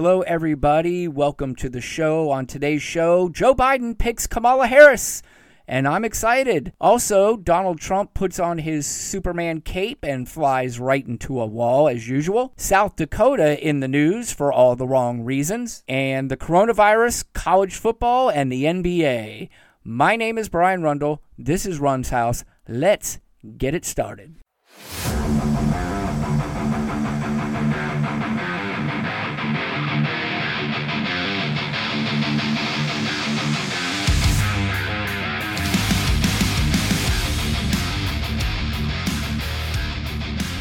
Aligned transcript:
Hello, 0.00 0.20
everybody. 0.20 1.08
Welcome 1.08 1.56
to 1.56 1.68
the 1.68 1.80
show. 1.80 2.30
On 2.30 2.46
today's 2.46 2.82
show, 2.82 3.28
Joe 3.28 3.52
Biden 3.52 3.98
picks 3.98 4.28
Kamala 4.28 4.68
Harris, 4.68 5.24
and 5.66 5.88
I'm 5.88 6.04
excited. 6.04 6.72
Also, 6.80 7.36
Donald 7.36 7.80
Trump 7.80 8.14
puts 8.14 8.38
on 8.38 8.58
his 8.58 8.86
Superman 8.86 9.60
cape 9.60 10.04
and 10.04 10.28
flies 10.28 10.78
right 10.78 11.04
into 11.04 11.40
a 11.40 11.46
wall 11.46 11.88
as 11.88 12.08
usual. 12.08 12.52
South 12.56 12.94
Dakota 12.94 13.60
in 13.60 13.80
the 13.80 13.88
news 13.88 14.32
for 14.32 14.52
all 14.52 14.76
the 14.76 14.86
wrong 14.86 15.24
reasons, 15.24 15.82
and 15.88 16.30
the 16.30 16.36
coronavirus, 16.36 17.24
college 17.34 17.74
football, 17.74 18.28
and 18.28 18.52
the 18.52 18.66
NBA. 18.66 19.48
My 19.82 20.14
name 20.14 20.38
is 20.38 20.48
Brian 20.48 20.84
Rundle. 20.84 21.24
This 21.36 21.66
is 21.66 21.80
Run's 21.80 22.10
House. 22.10 22.44
Let's 22.68 23.18
get 23.56 23.74
it 23.74 23.84
started. 23.84 24.36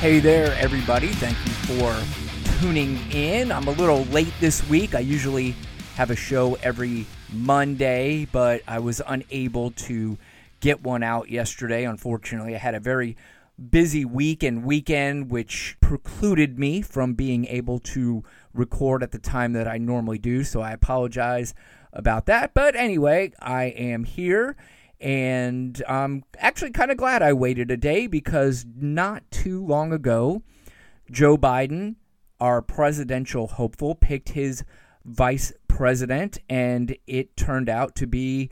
Hey 0.08 0.20
there, 0.20 0.54
everybody. 0.54 1.10
Thank 1.10 1.36
you 1.46 1.52
for 1.52 2.62
tuning 2.62 2.98
in. 3.12 3.52
I'm 3.52 3.68
a 3.68 3.72
little 3.72 4.06
late 4.06 4.32
this 4.40 4.66
week. 4.70 4.96
I 4.96 5.00
usually 5.00 5.54
have 5.98 6.12
a 6.12 6.16
show 6.16 6.58
every 6.64 7.06
Monday, 7.34 8.26
but 8.32 8.62
I 8.70 8.80
was 8.80 9.02
unable 9.06 9.72
to 9.72 10.18
get 10.62 10.82
one 10.82 11.04
out 11.04 11.30
yesterday. 11.30 11.84
Unfortunately, 11.84 12.56
I 12.56 12.58
had 12.58 12.74
a 12.74 12.80
very 12.80 13.18
busy 13.70 14.06
week 14.06 14.44
and 14.44 14.64
weekend, 14.64 15.30
which 15.30 15.76
precluded 15.82 16.58
me 16.58 16.82
from 16.82 17.14
being 17.14 17.46
able 17.48 17.80
to 17.80 18.24
record 18.54 19.04
at 19.04 19.12
the 19.12 19.20
time 19.20 19.52
that 19.52 19.68
I 19.68 19.78
normally 19.78 20.20
do. 20.20 20.46
So 20.46 20.62
I 20.62 20.72
apologize 20.72 21.54
about 21.92 22.28
that. 22.28 22.54
But 22.54 22.78
anyway, 22.78 23.34
I 23.42 23.66
am 23.66 24.05
here 24.05 24.55
and 24.99 25.81
I'm 25.87 26.23
actually 26.37 26.71
kind 26.71 26.91
of 26.91 26.98
glad 26.98 27.21
I 27.21 27.34
waited 27.34 27.70
a 27.71 27.77
day 27.77 28.07
because 28.07 28.65
not 28.76 29.29
too 29.29 29.65
long 29.65 29.93
ago, 29.93 30.41
Joe 31.12 31.37
Biden, 31.37 31.95
our 32.40 32.62
presidential 32.62 33.48
hopeful, 33.48 33.95
picked 33.95 34.29
his 34.29 34.63
vice 35.05 35.53
president, 35.68 36.40
and 36.49 36.98
it 37.05 37.37
turned 37.37 37.70
out 37.70 37.95
to 37.95 38.07
be 38.07 38.49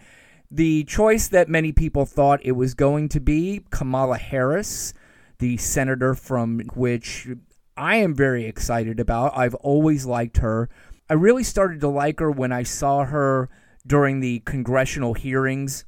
the 0.51 0.83
choice 0.83 1.27
that 1.27 1.49
many 1.49 1.71
people 1.71 2.05
thought 2.05 2.39
it 2.45 2.53
was 2.53 2.75
going 2.75 3.09
to 3.09 3.19
be 3.19 3.65
Kamala 3.71 4.17
Harris, 4.17 4.93
the 5.39 5.57
senator 5.57 6.13
from 6.13 6.61
which 6.75 7.27
I 7.75 7.97
am 7.97 8.13
very 8.13 8.45
excited 8.45 8.99
about. 8.99 9.35
I've 9.35 9.55
always 9.55 10.05
liked 10.05 10.37
her. 10.37 10.69
I 11.09 11.13
really 11.13 11.43
started 11.43 11.81
to 11.81 11.87
like 11.87 12.19
her 12.19 12.31
when 12.31 12.51
I 12.51 12.63
saw 12.63 13.03
her 13.05 13.49
during 13.85 14.19
the 14.19 14.39
congressional 14.41 15.13
hearings 15.13 15.83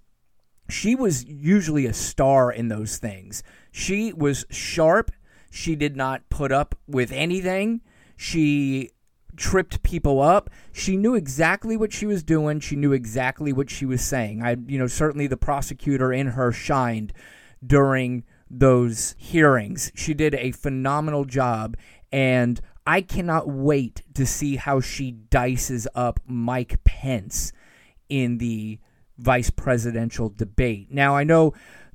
she 0.70 0.96
was 0.96 1.26
usually 1.26 1.86
a 1.86 1.94
star 1.94 2.52
in 2.52 2.68
those 2.68 2.98
things. 2.98 3.44
She 3.72 4.14
was 4.14 4.46
sharp. 4.50 5.12
She 5.50 5.76
did 5.76 5.96
not 5.96 6.30
put 6.30 6.52
up 6.52 6.76
with 6.88 7.12
anything. 7.12 7.82
She 8.16 8.92
tripped 9.38 9.84
people 9.84 10.20
up. 10.20 10.50
She 10.74 10.98
knew 10.98 11.16
exactly 11.16 11.78
what 11.78 11.94
she 11.94 12.06
was 12.06 12.24
doing. 12.24 12.60
She 12.60 12.76
knew 12.76 12.92
exactly 12.92 13.54
what 13.54 13.70
she 13.70 13.86
was 13.86 14.02
saying. 14.02 14.44
I, 14.44 14.58
you 14.68 14.78
know, 14.78 14.88
certainly 14.88 15.28
the 15.28 15.38
prosecutor 15.38 16.12
in 16.12 16.28
her 16.28 16.52
shined 16.52 17.14
during 17.66 18.24
those 18.50 19.16
hearings. 19.18 19.92
She 19.96 20.14
did 20.14 20.36
a 20.36 20.52
phenomenal 20.52 21.26
job, 21.26 21.78
and 22.12 22.60
I 22.86 23.02
cannot 23.02 23.48
wait 23.48 24.02
to 24.16 24.26
see 24.26 24.56
how 24.56 24.80
she 24.80 25.12
dices 25.12 25.88
up 25.94 26.20
Mike 26.26 26.84
Pence 26.84 27.54
in 28.10 28.38
the 28.38 28.80
vice 29.18 29.50
presidential 29.50 30.30
debate. 30.30 30.88
Now, 30.92 31.16
I 31.16 31.24
know 31.24 31.54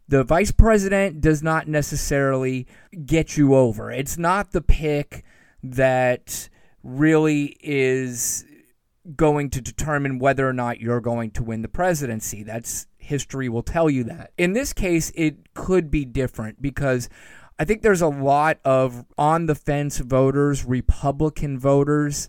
the 0.09 0.25
vice 0.25 0.53
president 0.53 1.21
does 1.21 1.43
not 1.43 1.69
necessarily 1.69 2.67
get 3.07 3.37
you 3.37 3.55
over, 3.55 3.91
it's 3.91 4.19
not 4.19 4.53
the 4.53 4.63
pick 4.63 5.25
that 5.63 6.49
really 6.83 7.57
is 7.61 8.45
going 9.17 9.51
to 9.51 9.61
determine 9.61 10.19
whether 10.19 10.49
or 10.49 10.53
not 10.53 10.81
you're 10.81 11.01
going 11.01 11.31
to 11.33 11.43
win 11.43 11.63
the 11.63 11.69
presidency. 11.69 12.43
That's 12.43 12.87
history 12.99 13.49
will 13.49 13.63
tell 13.63 13.91
you 13.91 14.05
that. 14.05 14.33
In 14.39 14.53
this 14.53 14.73
case, 14.73 15.11
it 15.15 15.55
could 15.55 15.91
be 15.91 16.05
different 16.05 16.63
because 16.63 17.09
I 17.59 17.65
think 17.65 17.83
there's 17.83 18.01
a 18.01 18.09
lot 18.09 18.59
of 18.65 19.05
on 19.19 19.47
the 19.47 19.55
fence 19.55 19.99
voters, 19.99 20.65
Republican 20.65 21.59
voters, 21.59 22.29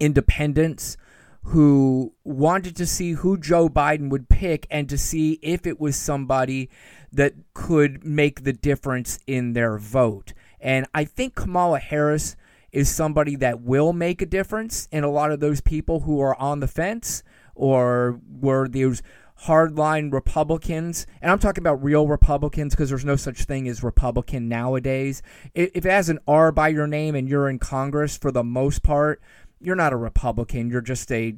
independents 0.00 0.96
who 1.44 2.14
wanted 2.24 2.76
to 2.76 2.86
see 2.86 3.12
who 3.12 3.36
Joe 3.36 3.68
Biden 3.68 4.10
would 4.10 4.28
pick 4.28 4.66
and 4.70 4.88
to 4.88 4.96
see 4.96 5.38
if 5.42 5.66
it 5.66 5.80
was 5.80 5.96
somebody 5.96 6.70
that 7.12 7.34
could 7.52 8.04
make 8.04 8.44
the 8.44 8.52
difference 8.52 9.18
in 9.26 9.52
their 9.52 9.76
vote. 9.76 10.32
And 10.60 10.86
I 10.94 11.04
think 11.04 11.34
Kamala 11.34 11.78
Harris 11.80 12.36
is 12.70 12.88
somebody 12.88 13.36
that 13.36 13.60
will 13.60 13.92
make 13.92 14.22
a 14.22 14.26
difference 14.26 14.88
in 14.90 15.04
a 15.04 15.10
lot 15.10 15.30
of 15.30 15.40
those 15.40 15.60
people 15.60 16.00
who 16.00 16.20
are 16.20 16.40
on 16.40 16.60
the 16.60 16.68
fence 16.68 17.22
or 17.54 18.20
were 18.40 18.66
those 18.68 19.02
hardline 19.44 20.12
Republicans, 20.12 21.06
and 21.20 21.30
I'm 21.30 21.38
talking 21.38 21.62
about 21.62 21.82
real 21.82 22.06
Republicans 22.06 22.74
because 22.74 22.88
there's 22.88 23.04
no 23.04 23.16
such 23.16 23.44
thing 23.44 23.66
as 23.68 23.82
Republican 23.82 24.48
nowadays. 24.48 25.20
If 25.54 25.84
it 25.84 25.90
has 25.90 26.08
an 26.08 26.20
R 26.28 26.52
by 26.52 26.68
your 26.68 26.86
name 26.86 27.14
and 27.14 27.28
you're 27.28 27.48
in 27.48 27.58
Congress 27.58 28.16
for 28.16 28.30
the 28.30 28.44
most 28.44 28.82
part, 28.82 29.20
you're 29.62 29.76
not 29.76 29.92
a 29.92 29.96
Republican. 29.96 30.70
You're 30.70 30.80
just 30.80 31.10
a 31.12 31.36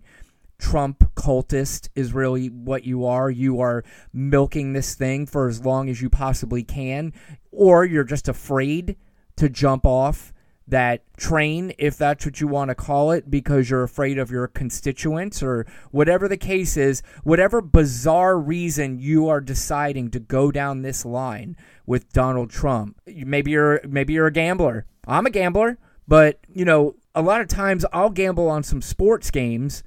Trump 0.59 1.15
cultist, 1.15 1.89
is 1.95 2.13
really 2.13 2.49
what 2.49 2.85
you 2.85 3.05
are. 3.05 3.31
You 3.31 3.61
are 3.61 3.85
milking 4.13 4.73
this 4.73 4.95
thing 4.95 5.27
for 5.27 5.49
as 5.49 5.65
long 5.65 5.89
as 5.89 6.01
you 6.01 6.09
possibly 6.09 6.63
can, 6.63 7.13
or 7.51 7.85
you're 7.85 8.05
just 8.05 8.29
afraid 8.29 8.97
to 9.37 9.49
jump 9.49 9.85
off 9.85 10.33
that 10.67 11.03
train, 11.17 11.75
if 11.79 11.99
that's 11.99 12.25
what 12.25 12.41
you 12.41 12.49
want 12.49 12.71
to 12.71 12.75
call 12.75 13.11
it, 13.11 13.31
because 13.31 13.69
you're 13.69 13.83
afraid 13.83 14.19
of 14.19 14.31
your 14.31 14.47
constituents 14.47 15.43
or 15.43 15.67
whatever 15.91 16.27
the 16.27 16.39
case 16.39 16.77
is, 16.77 17.03
whatever 17.23 17.61
bizarre 17.61 18.39
reason 18.39 18.99
you 18.99 19.29
are 19.29 19.41
deciding 19.41 20.11
to 20.11 20.19
go 20.19 20.51
down 20.51 20.81
this 20.81 21.05
line 21.05 21.57
with 21.85 22.11
Donald 22.13 22.49
Trump. 22.49 22.99
Maybe 23.07 23.51
you're 23.51 23.81
maybe 23.87 24.15
you're 24.15 24.29
a 24.29 24.33
gambler. 24.33 24.87
I'm 25.07 25.27
a 25.27 25.31
gambler, 25.31 25.79
but 26.09 26.41
you 26.53 26.65
know, 26.65 26.97
a 27.15 27.23
lot 27.23 27.41
of 27.41 27.49
times 27.49 27.85
I'll 27.93 28.11
gamble 28.11 28.49
on 28.49 28.63
some 28.63 28.83
sports 28.83 29.31
games 29.31 29.83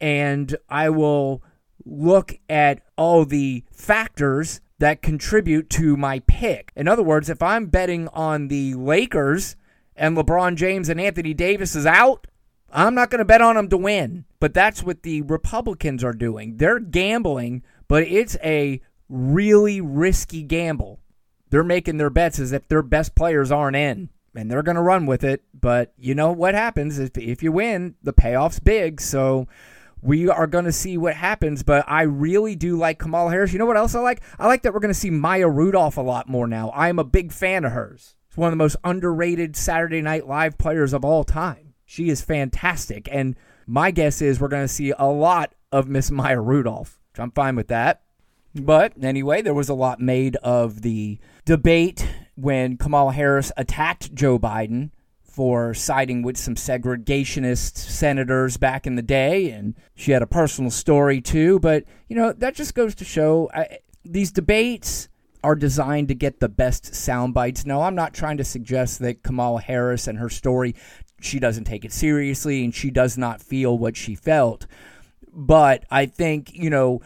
and 0.00 0.56
I 0.68 0.90
will 0.90 1.42
look 1.84 2.38
at 2.48 2.82
all 2.96 3.24
the 3.24 3.64
factors 3.72 4.60
that 4.78 5.02
contribute 5.02 5.70
to 5.70 5.96
my 5.96 6.20
pick. 6.20 6.72
In 6.74 6.88
other 6.88 7.02
words, 7.02 7.28
if 7.28 7.42
I'm 7.42 7.66
betting 7.66 8.08
on 8.08 8.48
the 8.48 8.74
Lakers 8.74 9.56
and 9.94 10.16
LeBron 10.16 10.56
James 10.56 10.88
and 10.88 11.00
Anthony 11.00 11.34
Davis 11.34 11.76
is 11.76 11.86
out, 11.86 12.26
I'm 12.72 12.94
not 12.94 13.10
going 13.10 13.20
to 13.20 13.24
bet 13.24 13.42
on 13.42 13.54
them 13.54 13.68
to 13.68 13.76
win. 13.76 14.24
But 14.40 14.54
that's 14.54 14.82
what 14.82 15.02
the 15.02 15.22
Republicans 15.22 16.02
are 16.02 16.14
doing. 16.14 16.56
They're 16.56 16.80
gambling, 16.80 17.62
but 17.86 18.02
it's 18.04 18.36
a 18.42 18.80
really 19.08 19.80
risky 19.80 20.42
gamble. 20.42 20.98
They're 21.50 21.62
making 21.62 21.98
their 21.98 22.10
bets 22.10 22.40
as 22.40 22.50
if 22.50 22.66
their 22.66 22.82
best 22.82 23.14
players 23.14 23.52
aren't 23.52 23.76
in 23.76 24.08
and 24.34 24.50
they're 24.50 24.62
going 24.62 24.76
to 24.76 24.82
run 24.82 25.06
with 25.06 25.24
it. 25.24 25.42
But 25.58 25.92
you 25.98 26.14
know 26.14 26.32
what 26.32 26.54
happens 26.54 26.98
if 26.98 27.16
if 27.16 27.42
you 27.42 27.52
win, 27.52 27.94
the 28.02 28.12
payoff's 28.12 28.60
big. 28.60 29.00
So 29.00 29.46
we 30.00 30.28
are 30.28 30.46
going 30.46 30.64
to 30.64 30.72
see 30.72 30.98
what 30.98 31.14
happens. 31.14 31.62
But 31.62 31.84
I 31.88 32.02
really 32.02 32.56
do 32.56 32.76
like 32.76 32.98
Kamala 32.98 33.30
Harris. 33.30 33.52
You 33.52 33.58
know 33.58 33.66
what 33.66 33.76
else 33.76 33.94
I 33.94 34.00
like? 34.00 34.22
I 34.38 34.46
like 34.46 34.62
that 34.62 34.74
we're 34.74 34.80
going 34.80 34.94
to 34.94 34.98
see 34.98 35.10
Maya 35.10 35.48
Rudolph 35.48 35.96
a 35.96 36.02
lot 36.02 36.28
more 36.28 36.46
now. 36.46 36.70
I 36.70 36.88
am 36.88 36.98
a 36.98 37.04
big 37.04 37.32
fan 37.32 37.64
of 37.64 37.72
hers. 37.72 38.16
She's 38.28 38.38
one 38.38 38.48
of 38.48 38.52
the 38.52 38.64
most 38.64 38.76
underrated 38.82 39.56
Saturday 39.56 40.00
Night 40.00 40.26
Live 40.26 40.56
players 40.56 40.92
of 40.92 41.04
all 41.04 41.22
time. 41.22 41.74
She 41.84 42.08
is 42.08 42.22
fantastic, 42.22 43.06
and 43.12 43.36
my 43.66 43.90
guess 43.90 44.22
is 44.22 44.40
we're 44.40 44.48
going 44.48 44.64
to 44.64 44.72
see 44.72 44.94
a 44.98 45.06
lot 45.06 45.54
of 45.70 45.86
Miss 45.86 46.10
Maya 46.10 46.40
Rudolph. 46.40 46.98
I'm 47.18 47.30
fine 47.30 47.56
with 47.56 47.68
that. 47.68 48.02
But 48.54 48.94
anyway, 49.02 49.42
there 49.42 49.52
was 49.52 49.68
a 49.68 49.74
lot 49.74 50.00
made 50.00 50.36
of 50.36 50.80
the 50.80 51.18
debate 51.44 52.06
when 52.34 52.76
Kamala 52.76 53.12
Harris 53.12 53.52
attacked 53.56 54.14
Joe 54.14 54.38
Biden 54.38 54.90
for 55.22 55.72
siding 55.72 56.22
with 56.22 56.36
some 56.36 56.54
segregationist 56.54 57.76
senators 57.78 58.58
back 58.58 58.86
in 58.86 58.96
the 58.96 59.02
day. 59.02 59.50
And 59.50 59.74
she 59.94 60.12
had 60.12 60.22
a 60.22 60.26
personal 60.26 60.70
story 60.70 61.20
too. 61.20 61.58
But, 61.60 61.84
you 62.08 62.16
know, 62.16 62.32
that 62.32 62.54
just 62.54 62.74
goes 62.74 62.94
to 62.96 63.04
show 63.04 63.50
I, 63.54 63.78
these 64.04 64.30
debates 64.30 65.08
are 65.44 65.54
designed 65.56 66.08
to 66.08 66.14
get 66.14 66.40
the 66.40 66.48
best 66.48 66.94
sound 66.94 67.34
bites. 67.34 67.64
No, 67.66 67.82
I'm 67.82 67.94
not 67.94 68.14
trying 68.14 68.36
to 68.36 68.44
suggest 68.44 69.00
that 69.00 69.22
Kamala 69.22 69.60
Harris 69.60 70.06
and 70.06 70.18
her 70.18 70.28
story, 70.28 70.74
she 71.20 71.40
doesn't 71.40 71.64
take 71.64 71.84
it 71.84 71.92
seriously 71.92 72.62
and 72.62 72.74
she 72.74 72.90
does 72.90 73.16
not 73.16 73.40
feel 73.40 73.76
what 73.76 73.96
she 73.96 74.14
felt. 74.14 74.66
But 75.32 75.84
I 75.90 76.06
think, 76.06 76.52
you 76.52 76.68
know, 76.70 77.00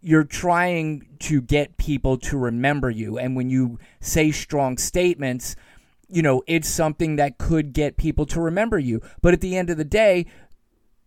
you're 0.00 0.24
trying 0.24 1.06
to 1.18 1.40
get 1.40 1.76
people 1.76 2.16
to 2.18 2.36
remember 2.36 2.90
you 2.90 3.18
and 3.18 3.36
when 3.36 3.48
you 3.48 3.78
say 4.00 4.30
strong 4.30 4.76
statements 4.76 5.56
you 6.08 6.22
know 6.22 6.42
it's 6.46 6.68
something 6.68 7.16
that 7.16 7.38
could 7.38 7.72
get 7.72 7.96
people 7.96 8.26
to 8.26 8.40
remember 8.40 8.78
you 8.78 9.00
but 9.22 9.32
at 9.32 9.40
the 9.40 9.56
end 9.56 9.70
of 9.70 9.76
the 9.76 9.84
day 9.84 10.26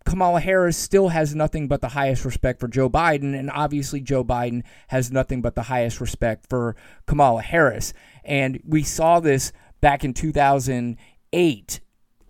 Kamala 0.05 0.39
Harris 0.39 0.77
still 0.77 1.09
has 1.09 1.35
nothing 1.35 1.67
but 1.67 1.81
the 1.81 1.89
highest 1.89 2.25
respect 2.25 2.59
for 2.59 2.67
Joe 2.67 2.89
Biden, 2.89 3.37
and 3.37 3.51
obviously 3.51 4.01
Joe 4.01 4.23
Biden 4.23 4.63
has 4.87 5.11
nothing 5.11 5.41
but 5.41 5.53
the 5.53 5.63
highest 5.63 6.01
respect 6.01 6.47
for 6.49 6.75
Kamala 7.05 7.43
Harris. 7.43 7.93
And 8.23 8.59
we 8.65 8.81
saw 8.81 9.19
this 9.19 9.51
back 9.81 10.03
in 10.03 10.13
2008. 10.15 11.79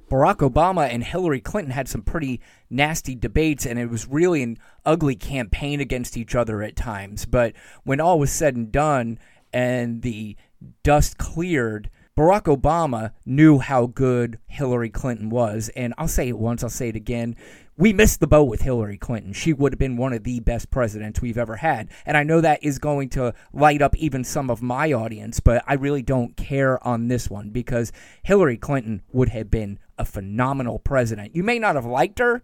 Barack 0.10 0.38
Obama 0.38 0.90
and 0.90 1.04
Hillary 1.04 1.40
Clinton 1.40 1.72
had 1.72 1.88
some 1.88 2.02
pretty 2.02 2.42
nasty 2.70 3.16
debates, 3.16 3.66
and 3.66 3.80
it 3.80 3.90
was 3.90 4.08
really 4.08 4.44
an 4.44 4.58
ugly 4.86 5.16
campaign 5.16 5.80
against 5.80 6.18
each 6.18 6.36
other 6.36 6.62
at 6.62 6.76
times. 6.76 7.26
But 7.26 7.54
when 7.84 8.02
all 8.02 8.20
was 8.20 8.32
said 8.32 8.56
and 8.56 8.72
done 8.72 9.20
and 9.54 10.02
the 10.02 10.36
dust 10.84 11.18
cleared, 11.18 11.90
Barack 12.18 12.54
Obama 12.54 13.14
knew 13.26 13.60
how 13.60 13.86
good 13.86 14.40
Hillary 14.48 14.90
Clinton 14.90 15.30
was. 15.30 15.70
And 15.76 15.94
I'll 15.98 16.10
say 16.10 16.28
it 16.28 16.38
once, 16.38 16.64
I'll 16.64 16.70
say 16.70 16.90
it 16.90 16.96
again. 16.98 17.38
We 17.80 17.94
missed 17.94 18.20
the 18.20 18.28
boat 18.28 18.50
with 18.50 18.64
Hillary 18.64 18.98
Clinton. 18.98 19.32
She 19.32 19.54
would 19.54 19.72
have 19.72 19.80
been 19.80 19.96
one 19.96 20.12
of 20.12 20.26
the 20.26 20.42
best 20.42 20.70
presidents 20.70 21.22
we've 21.22 21.38
ever 21.38 21.56
had. 21.56 21.88
And 22.06 22.18
I 22.18 22.24
know 22.24 22.42
that 22.42 22.62
is 22.62 22.78
going 22.78 23.08
to 23.12 23.34
light 23.54 23.82
up 23.82 23.96
even 23.96 24.26
some 24.26 24.50
of 24.50 24.62
my 24.62 24.92
audience, 24.92 25.40
but 25.40 25.64
I 25.66 25.76
really 25.76 26.02
don't 26.02 26.36
care 26.36 26.86
on 26.86 27.08
this 27.08 27.30
one 27.30 27.52
because 27.52 27.94
Hillary 28.22 28.58
Clinton 28.58 29.02
would 29.14 29.30
have 29.30 29.50
been 29.50 29.80
a 29.98 30.04
phenomenal 30.04 30.80
president. 30.80 31.38
You 31.38 31.42
may 31.42 31.58
not 31.58 31.76
have 31.76 31.86
liked 31.86 32.20
her, 32.20 32.44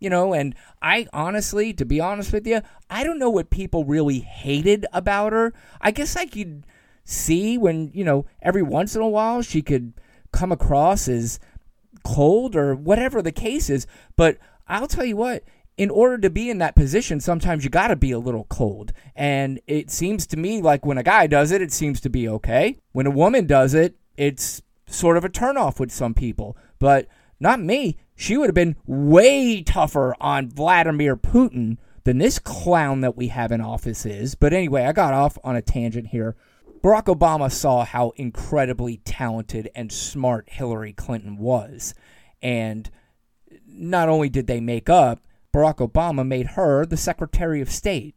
you 0.00 0.10
know, 0.10 0.34
and 0.34 0.54
I 0.82 1.06
honestly, 1.14 1.72
to 1.72 1.86
be 1.86 1.98
honest 1.98 2.30
with 2.30 2.46
you, 2.46 2.60
I 2.90 3.04
don't 3.04 3.18
know 3.18 3.30
what 3.30 3.48
people 3.48 3.86
really 3.86 4.20
hated 4.20 4.84
about 4.92 5.32
her. 5.32 5.54
I 5.80 5.92
guess 5.92 6.14
I 6.14 6.26
could 6.26 6.66
see 7.04 7.56
when, 7.56 7.90
you 7.94 8.04
know, 8.04 8.26
every 8.42 8.62
once 8.62 8.94
in 8.94 9.00
a 9.00 9.08
while 9.08 9.40
she 9.40 9.62
could 9.62 9.94
come 10.30 10.52
across 10.52 11.08
as 11.08 11.40
cold 12.04 12.54
or 12.54 12.74
whatever 12.74 13.22
the 13.22 13.32
case 13.32 13.70
is. 13.70 13.86
But 14.14 14.36
I'll 14.68 14.86
tell 14.86 15.04
you 15.04 15.16
what, 15.16 15.44
in 15.76 15.90
order 15.90 16.18
to 16.18 16.30
be 16.30 16.50
in 16.50 16.58
that 16.58 16.76
position, 16.76 17.20
sometimes 17.20 17.64
you 17.64 17.70
got 17.70 17.88
to 17.88 17.96
be 17.96 18.12
a 18.12 18.18
little 18.18 18.44
cold. 18.44 18.92
And 19.16 19.60
it 19.66 19.90
seems 19.90 20.26
to 20.28 20.36
me 20.36 20.62
like 20.62 20.86
when 20.86 20.98
a 20.98 21.02
guy 21.02 21.26
does 21.26 21.50
it, 21.50 21.62
it 21.62 21.72
seems 21.72 22.00
to 22.02 22.10
be 22.10 22.28
okay. 22.28 22.78
When 22.92 23.06
a 23.06 23.10
woman 23.10 23.46
does 23.46 23.74
it, 23.74 23.96
it's 24.16 24.62
sort 24.86 25.16
of 25.16 25.24
a 25.24 25.28
turnoff 25.28 25.80
with 25.80 25.90
some 25.90 26.14
people. 26.14 26.56
But 26.78 27.08
not 27.40 27.60
me. 27.60 27.98
She 28.14 28.36
would 28.36 28.48
have 28.48 28.54
been 28.54 28.76
way 28.86 29.62
tougher 29.62 30.14
on 30.20 30.48
Vladimir 30.48 31.16
Putin 31.16 31.78
than 32.04 32.18
this 32.18 32.38
clown 32.38 33.00
that 33.00 33.16
we 33.16 33.28
have 33.28 33.50
in 33.50 33.60
office 33.60 34.06
is. 34.06 34.34
But 34.34 34.52
anyway, 34.52 34.84
I 34.84 34.92
got 34.92 35.14
off 35.14 35.38
on 35.42 35.56
a 35.56 35.62
tangent 35.62 36.08
here. 36.08 36.36
Barack 36.82 37.06
Obama 37.06 37.50
saw 37.50 37.84
how 37.84 38.12
incredibly 38.16 38.98
talented 38.98 39.70
and 39.74 39.90
smart 39.90 40.48
Hillary 40.50 40.92
Clinton 40.92 41.38
was. 41.38 41.94
And 42.42 42.90
not 43.74 44.08
only 44.08 44.28
did 44.28 44.46
they 44.46 44.60
make 44.60 44.88
up, 44.88 45.20
Barack 45.52 45.76
Obama 45.76 46.26
made 46.26 46.48
her 46.48 46.84
the 46.84 46.96
Secretary 46.96 47.60
of 47.60 47.70
State. 47.70 48.14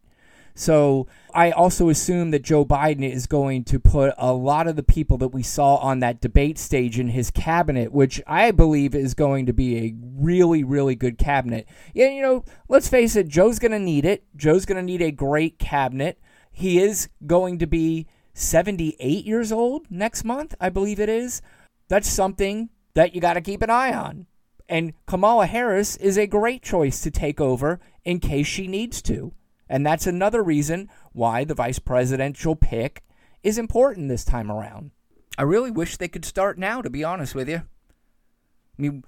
So 0.58 1.06
I 1.36 1.52
also 1.52 1.90
assume 1.90 2.32
that 2.32 2.42
Joe 2.42 2.66
Biden 2.66 3.08
is 3.08 3.28
going 3.28 3.64
to 3.66 3.80
put 3.80 4.16
a 4.18 4.34
lot 4.34 4.68
of 4.68 4.76
the 4.76 4.82
people 4.82 5.20
that 5.20 5.28
we 5.28 5.44
saw 5.44 5.76
on 5.76 6.00
that 6.00 6.20
debate 6.20 6.58
stage 6.58 6.98
in 6.98 7.10
his 7.10 7.30
cabinet, 7.30 7.92
which 7.92 8.20
I 8.26 8.50
believe 8.50 8.96
is 8.96 9.14
going 9.14 9.46
to 9.46 9.54
be 9.54 9.78
a 9.78 9.94
really, 10.16 10.64
really 10.64 10.96
good 10.96 11.20
cabinet. 11.20 11.68
Yeah, 11.94 12.10
you 12.10 12.24
know, 12.24 12.44
let's 12.68 12.90
face 12.90 13.16
it, 13.16 13.28
Joe's 13.28 13.60
going 13.60 13.72
to 13.72 13.80
need 13.80 14.04
it. 14.04 14.24
Joe's 14.36 14.66
going 14.66 14.78
to 14.78 14.82
need 14.82 15.04
a 15.04 15.12
great 15.12 15.60
cabinet. 15.60 16.20
He 16.52 16.80
is 16.80 17.08
going 17.28 17.60
to 17.60 17.68
be 17.68 18.08
78 18.34 19.26
years 19.26 19.52
old 19.52 19.86
next 19.92 20.24
month, 20.24 20.56
I 20.60 20.70
believe 20.70 21.00
it 21.00 21.10
is. 21.10 21.44
That's 21.88 22.10
something 22.10 22.70
that 22.96 23.14
you 23.14 23.22
got 23.22 23.34
to 23.34 23.42
keep 23.42 23.62
an 23.62 23.70
eye 23.70 23.94
on. 23.94 24.26
And 24.70 24.94
Kamala 25.06 25.46
Harris 25.46 25.96
is 25.98 26.18
a 26.18 26.28
great 26.28 26.62
choice 26.62 27.02
to 27.02 27.12
take 27.12 27.40
over 27.40 27.80
in 28.04 28.20
case 28.20 28.48
she 28.48 28.68
needs 28.68 29.02
to. 29.04 29.34
And 29.70 29.86
that's 29.86 30.08
another 30.08 30.44
reason 30.44 30.90
why 31.14 31.44
the 31.44 31.54
vice 31.54 31.80
presidential 31.80 32.56
pick 32.56 33.04
is 33.44 33.58
important 33.58 34.10
this 34.10 34.26
time 34.26 34.52
around. 34.52 34.92
I 35.38 35.44
really 35.44 35.72
wish 35.72 35.98
they 35.98 36.08
could 36.08 36.26
start 36.26 36.58
now, 36.58 36.82
to 36.82 36.90
be 36.90 37.04
honest 37.04 37.36
with 37.36 37.48
you. 37.48 37.58
I 37.58 38.82
mean, 38.82 39.04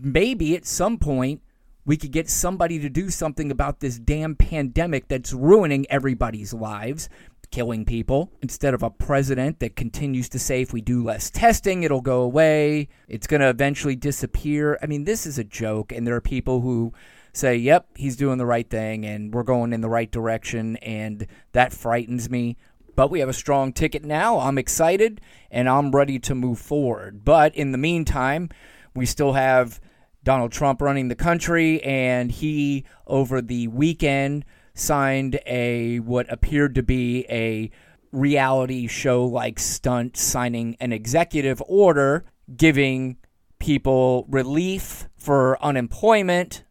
maybe 0.00 0.56
at 0.56 0.66
some 0.66 0.98
point 0.98 1.42
we 1.84 1.96
could 1.96 2.12
get 2.12 2.28
somebody 2.28 2.78
to 2.78 2.88
do 2.88 3.10
something 3.10 3.50
about 3.50 3.80
this 3.80 3.98
damn 3.98 4.36
pandemic 4.36 5.08
that's 5.08 5.32
ruining 5.32 5.86
everybody's 5.88 6.52
lives 6.52 7.08
killing 7.50 7.84
people 7.84 8.32
instead 8.42 8.74
of 8.74 8.82
a 8.82 8.90
president 8.90 9.60
that 9.60 9.76
continues 9.76 10.28
to 10.28 10.38
say 10.38 10.62
if 10.62 10.72
we 10.72 10.80
do 10.80 11.02
less 11.02 11.30
testing, 11.30 11.82
it'll 11.82 12.00
go 12.00 12.22
away. 12.22 12.88
It's 13.08 13.26
going 13.26 13.40
to 13.40 13.48
eventually 13.48 13.96
disappear. 13.96 14.78
I 14.82 14.86
mean, 14.86 15.04
this 15.04 15.26
is 15.26 15.38
a 15.38 15.44
joke, 15.44 15.92
and 15.92 16.06
there 16.06 16.14
are 16.14 16.20
people 16.20 16.60
who 16.60 16.92
say, 17.32 17.56
yep, 17.56 17.86
he's 17.94 18.16
doing 18.16 18.38
the 18.38 18.46
right 18.46 18.68
thing 18.68 19.04
and 19.04 19.32
we're 19.32 19.42
going 19.42 19.72
in 19.72 19.80
the 19.80 19.88
right 19.88 20.10
direction, 20.10 20.76
and 20.78 21.26
that 21.52 21.72
frightens 21.72 22.28
me. 22.28 22.56
But 22.94 23.10
we 23.10 23.20
have 23.20 23.28
a 23.28 23.34
strong 23.34 23.72
ticket 23.72 24.04
now. 24.04 24.40
I'm 24.40 24.58
excited 24.58 25.20
and 25.50 25.68
I'm 25.68 25.92
ready 25.92 26.18
to 26.18 26.34
move 26.34 26.58
forward. 26.58 27.24
But 27.24 27.54
in 27.54 27.70
the 27.70 27.78
meantime, 27.78 28.48
we 28.96 29.06
still 29.06 29.34
have 29.34 29.80
Donald 30.24 30.50
Trump 30.50 30.82
running 30.82 31.06
the 31.06 31.14
country, 31.14 31.80
and 31.84 32.30
he, 32.30 32.84
over 33.06 33.40
the 33.40 33.68
weekend, 33.68 34.44
signed 34.78 35.38
a 35.46 35.98
what 36.00 36.30
appeared 36.32 36.74
to 36.74 36.82
be 36.82 37.26
a 37.28 37.70
reality 38.10 38.86
show 38.86 39.24
like 39.24 39.58
stunt 39.58 40.16
signing 40.16 40.76
an 40.80 40.92
executive 40.92 41.62
order 41.66 42.24
giving 42.56 43.16
people 43.58 44.24
relief 44.28 45.08
for 45.16 45.62
unemployment 45.62 46.64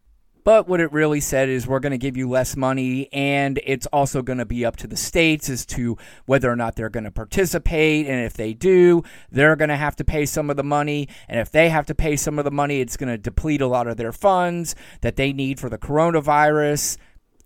but 0.48 0.66
what 0.66 0.80
it 0.80 0.90
really 0.92 1.20
said 1.20 1.50
is 1.50 1.66
we're 1.66 1.78
going 1.78 1.92
to 1.92 1.98
give 1.98 2.16
you 2.16 2.26
less 2.26 2.56
money, 2.56 3.12
and 3.12 3.60
it's 3.64 3.84
also 3.88 4.22
going 4.22 4.38
to 4.38 4.46
be 4.46 4.64
up 4.64 4.76
to 4.76 4.86
the 4.86 4.96
states 4.96 5.50
as 5.50 5.66
to 5.66 5.98
whether 6.24 6.50
or 6.50 6.56
not 6.56 6.74
they're 6.74 6.88
going 6.88 7.04
to 7.04 7.10
participate. 7.10 8.06
And 8.06 8.24
if 8.24 8.32
they 8.32 8.54
do, 8.54 9.02
they're 9.30 9.56
going 9.56 9.68
to 9.68 9.76
have 9.76 9.94
to 9.96 10.04
pay 10.04 10.24
some 10.24 10.48
of 10.48 10.56
the 10.56 10.64
money. 10.64 11.06
And 11.28 11.38
if 11.38 11.50
they 11.52 11.68
have 11.68 11.84
to 11.84 11.94
pay 11.94 12.16
some 12.16 12.38
of 12.38 12.46
the 12.46 12.50
money, 12.50 12.80
it's 12.80 12.96
going 12.96 13.10
to 13.10 13.18
deplete 13.18 13.60
a 13.60 13.66
lot 13.66 13.88
of 13.88 13.98
their 13.98 14.10
funds 14.10 14.74
that 15.02 15.16
they 15.16 15.34
need 15.34 15.60
for 15.60 15.68
the 15.68 15.76
coronavirus 15.76 16.96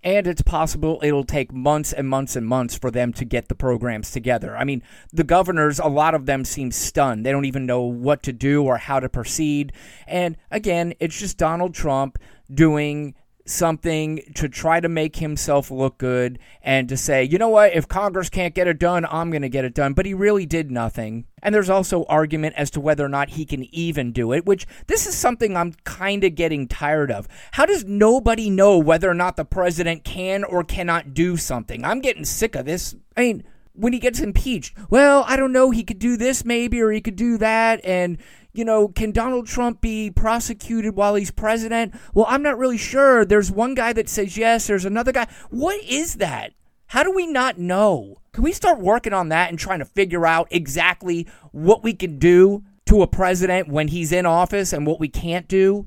and 0.05 0.27
it's 0.27 0.43
possible 0.43 1.01
it'll 1.03 1.25
take 1.25 1.53
months 1.53 1.93
and 1.93 2.09
months 2.09 2.37
and 2.37 2.47
months 2.47 2.77
for 2.77 2.91
them 2.91 3.13
to 3.15 3.25
get 3.25 3.49
the 3.49 3.55
programs 3.55 4.11
together. 4.11 4.57
I 4.57 4.65
mean, 4.65 4.83
the 5.13 5.25
governors, 5.25 5.79
a 5.79 5.87
lot 5.87 6.15
of 6.15 6.27
them 6.27 6.45
seem 6.45 6.73
stunned. 6.73 7.25
They 7.25 7.33
don't 7.33 7.45
even 7.45 7.67
know 7.67 7.83
what 7.83 8.23
to 8.25 8.33
do 8.33 8.65
or 8.65 8.79
how 8.79 9.01
to 9.01 9.09
proceed. 9.09 9.73
And 10.07 10.37
again, 10.51 10.95
it's 11.01 11.19
just 11.19 11.39
Donald 11.39 11.75
Trump 11.75 12.19
doing 12.53 13.15
something 13.45 14.21
to 14.35 14.49
try 14.49 14.81
to 14.81 14.89
make 14.89 15.17
himself 15.17 15.71
look 15.71 15.99
good 15.99 16.39
and 16.63 16.89
to 16.89 16.97
say, 16.97 17.25
you 17.25 17.39
know 17.39 17.49
what, 17.49 17.75
if 17.75 17.89
Congress 17.89 18.31
can't 18.31 18.55
get 18.55 18.69
it 18.69 18.79
done, 18.79 19.05
I'm 19.11 19.31
going 19.31 19.43
to 19.43 19.49
get 19.49 19.65
it 19.65 19.75
done. 19.75 19.93
But 19.95 20.07
he 20.07 20.15
really 20.15 20.47
did 20.47 20.71
nothing. 20.71 21.27
And 21.43 21.55
there's 21.55 21.71
also 21.71 22.05
argument 22.05 22.55
as 22.57 22.71
to 22.71 22.81
whether 22.81 23.05
or 23.05 23.09
not 23.09 23.31
he 23.31 23.45
can 23.45 23.65
even 23.75 24.13
do 24.13 24.33
it, 24.33 24.47
which 24.47 24.67
this 24.87 25.07
is 25.07 25.15
something 25.15 25.57
I'm 25.57 25.75
kind 25.85 26.23
of 26.23 26.35
getting 26.35 26.69
tired 26.69 27.11
of. 27.11 27.27
How 27.53 27.67
does 27.67 27.85
nobody 27.85 28.49
know 28.49 28.79
whether 28.79 29.11
or 29.11 29.15
not 29.15 29.37
the 29.37 29.45
president 29.45 30.05
can 30.05 30.45
or 30.45 30.63
cannot 30.63 31.15
do 31.15 31.37
something? 31.37 31.85
I'm 31.85 32.01
getting 32.01 32.25
sick 32.25 32.55
of 32.55 32.65
this. 32.65 32.95
I 33.17 33.23
mean, 33.23 33.45
when 33.75 33.93
he 33.93 33.99
gets 33.99 34.21
impeached, 34.21 34.77
well, 34.91 35.25
I 35.27 35.37
don't 35.37 35.53
know, 35.53 35.71
he 35.71 35.85
could 35.85 35.99
do 35.99 36.17
this 36.17 36.45
maybe 36.45 36.81
or 36.81 36.91
he 36.91 37.01
could 37.01 37.17
do 37.17 37.39
that 37.39 37.85
and 37.85 38.19
you 38.55 38.65
know, 38.67 38.89
can 38.89 39.13
Donald 39.13 39.47
Trump 39.47 39.81
be 39.81 40.11
prosecuted 40.11 40.95
while 40.95 41.15
he's 41.15 41.31
president? 41.31 41.95
Well, 42.13 42.27
I'm 42.29 42.43
not 42.43 42.59
really 42.59 42.77
sure. 42.77 43.25
There's 43.25 43.51
one 43.51 43.75
guy 43.75 43.95
that 43.95 44.09
says 44.09 44.37
yes, 44.37 44.67
there's 44.67 44.85
another 44.85 45.13
guy. 45.13 45.27
What 45.51 45.83
is 45.85 46.17
that? 46.17 46.53
How 46.87 47.03
do 47.03 47.11
we 47.11 47.27
not 47.27 47.59
know? 47.59 48.19
Can 48.33 48.45
we 48.45 48.53
start 48.53 48.79
working 48.79 49.15
on 49.15 49.31
that 49.31 49.49
and 49.49 49.59
trying 49.59 49.79
to 49.79 49.85
figure 49.87 50.27
out 50.27 50.49
exactly 50.51 51.27
what 51.51 51.83
we 51.83 51.95
can 51.95 52.19
do 52.19 52.65
to 52.87 53.01
a 53.01 53.07
president 53.07 53.69
when 53.69 53.89
he's 53.89 54.13
in 54.13 54.27
office 54.27 54.73
and 54.73 54.87
what 54.87 55.01
we 55.01 55.09
can't 55.09 55.49
do? 55.49 55.87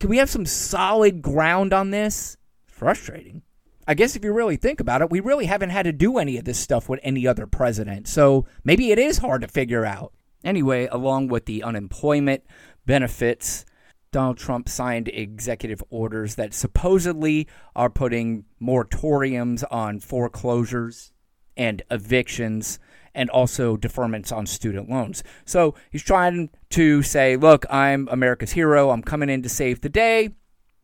Can 0.00 0.10
we 0.10 0.16
have 0.16 0.30
some 0.30 0.46
solid 0.46 1.22
ground 1.22 1.72
on 1.72 1.90
this? 1.90 2.36
Frustrating. 2.66 3.42
I 3.90 3.94
guess 3.94 4.14
if 4.14 4.24
you 4.24 4.32
really 4.32 4.54
think 4.54 4.78
about 4.78 5.02
it, 5.02 5.10
we 5.10 5.18
really 5.18 5.46
haven't 5.46 5.70
had 5.70 5.82
to 5.82 5.92
do 5.92 6.18
any 6.18 6.36
of 6.36 6.44
this 6.44 6.60
stuff 6.60 6.88
with 6.88 7.00
any 7.02 7.26
other 7.26 7.44
president. 7.44 8.06
So 8.06 8.46
maybe 8.62 8.92
it 8.92 9.00
is 9.00 9.18
hard 9.18 9.42
to 9.42 9.48
figure 9.48 9.84
out. 9.84 10.12
Anyway, 10.44 10.86
along 10.92 11.26
with 11.26 11.46
the 11.46 11.64
unemployment 11.64 12.44
benefits, 12.86 13.66
Donald 14.12 14.38
Trump 14.38 14.68
signed 14.68 15.08
executive 15.08 15.82
orders 15.90 16.36
that 16.36 16.54
supposedly 16.54 17.48
are 17.74 17.90
putting 17.90 18.44
moratoriums 18.62 19.64
on 19.72 19.98
foreclosures 19.98 21.10
and 21.56 21.82
evictions 21.90 22.78
and 23.12 23.28
also 23.28 23.76
deferments 23.76 24.30
on 24.30 24.46
student 24.46 24.88
loans. 24.88 25.24
So 25.44 25.74
he's 25.90 26.04
trying 26.04 26.50
to 26.70 27.02
say, 27.02 27.34
look, 27.34 27.66
I'm 27.68 28.06
America's 28.08 28.52
hero. 28.52 28.90
I'm 28.90 29.02
coming 29.02 29.30
in 29.30 29.42
to 29.42 29.48
save 29.48 29.80
the 29.80 29.88
day 29.88 30.30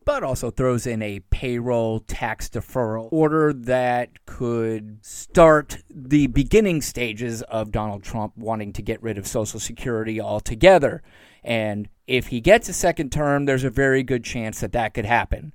but 0.07 0.23
also 0.23 0.49
throws 0.49 0.87
in 0.87 1.01
a 1.01 1.19
payroll 1.31 1.99
tax 1.99 2.47
deferral 2.47 3.09
order 3.11 3.51
that 3.51 4.25
could 4.25 4.97
start 5.05 5.79
the 5.89 6.27
beginning 6.27 6.81
stages 6.81 7.41
of 7.41 7.73
Donald 7.73 8.03
Trump 8.03 8.31
wanting 8.37 8.71
to 8.71 8.81
get 8.81 9.03
rid 9.03 9.17
of 9.17 9.27
Social 9.27 9.59
Security 9.59 10.21
altogether. 10.21 11.03
And 11.43 11.89
if 12.07 12.27
he 12.27 12.39
gets 12.39 12.69
a 12.69 12.73
second 12.73 13.11
term, 13.11 13.43
there's 13.43 13.65
a 13.65 13.69
very 13.69 14.01
good 14.01 14.23
chance 14.23 14.61
that 14.61 14.71
that 14.71 14.93
could 14.93 15.03
happen. 15.03 15.51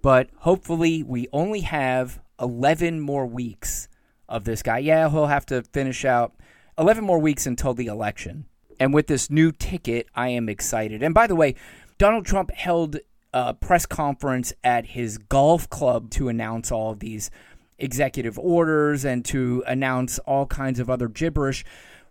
But 0.00 0.30
hopefully, 0.38 1.02
we 1.02 1.28
only 1.30 1.60
have 1.60 2.18
11 2.40 2.98
more 2.98 3.26
weeks 3.26 3.88
of 4.26 4.44
this 4.44 4.62
guy. 4.62 4.78
Yeah, 4.78 5.10
he'll 5.10 5.26
have 5.26 5.44
to 5.46 5.64
finish 5.64 6.06
out 6.06 6.32
11 6.78 7.04
more 7.04 7.18
weeks 7.18 7.46
until 7.46 7.74
the 7.74 7.88
election. 7.88 8.46
And 8.80 8.94
with 8.94 9.06
this 9.06 9.28
new 9.28 9.52
ticket, 9.52 10.06
I 10.14 10.28
am 10.28 10.48
excited. 10.48 11.02
And 11.02 11.12
by 11.12 11.26
the 11.26 11.36
way, 11.36 11.56
Donald 11.98 12.24
Trump 12.24 12.52
held 12.52 12.96
a 13.32 13.54
press 13.54 13.86
conference 13.86 14.52
at 14.62 14.86
his 14.86 15.18
golf 15.18 15.68
club 15.70 16.10
to 16.10 16.28
announce 16.28 16.70
all 16.70 16.92
of 16.92 17.00
these 17.00 17.30
executive 17.78 18.38
orders 18.38 19.04
and 19.04 19.24
to 19.24 19.64
announce 19.66 20.18
all 20.20 20.46
kinds 20.46 20.78
of 20.78 20.88
other 20.88 21.08
gibberish. 21.08 21.64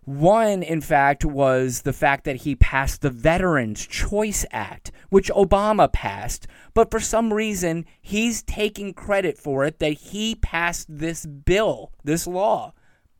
One, 0.04 0.64
in 0.64 0.80
fact, 0.80 1.24
was 1.24 1.82
the 1.82 1.92
fact 1.92 2.24
that 2.24 2.36
he 2.36 2.56
passed 2.56 3.02
the 3.02 3.10
Veterans 3.10 3.86
Choice 3.86 4.44
Act, 4.50 4.90
which 5.10 5.30
Obama 5.30 5.92
passed, 5.92 6.48
but 6.74 6.90
for 6.90 6.98
some 6.98 7.32
reason, 7.32 7.86
he's 8.00 8.42
taking 8.42 8.94
credit 8.94 9.38
for 9.38 9.64
it 9.64 9.78
that 9.78 9.92
he 9.92 10.34
passed 10.34 10.86
this 10.88 11.24
bill, 11.24 11.92
this 12.02 12.26
law. 12.26 12.74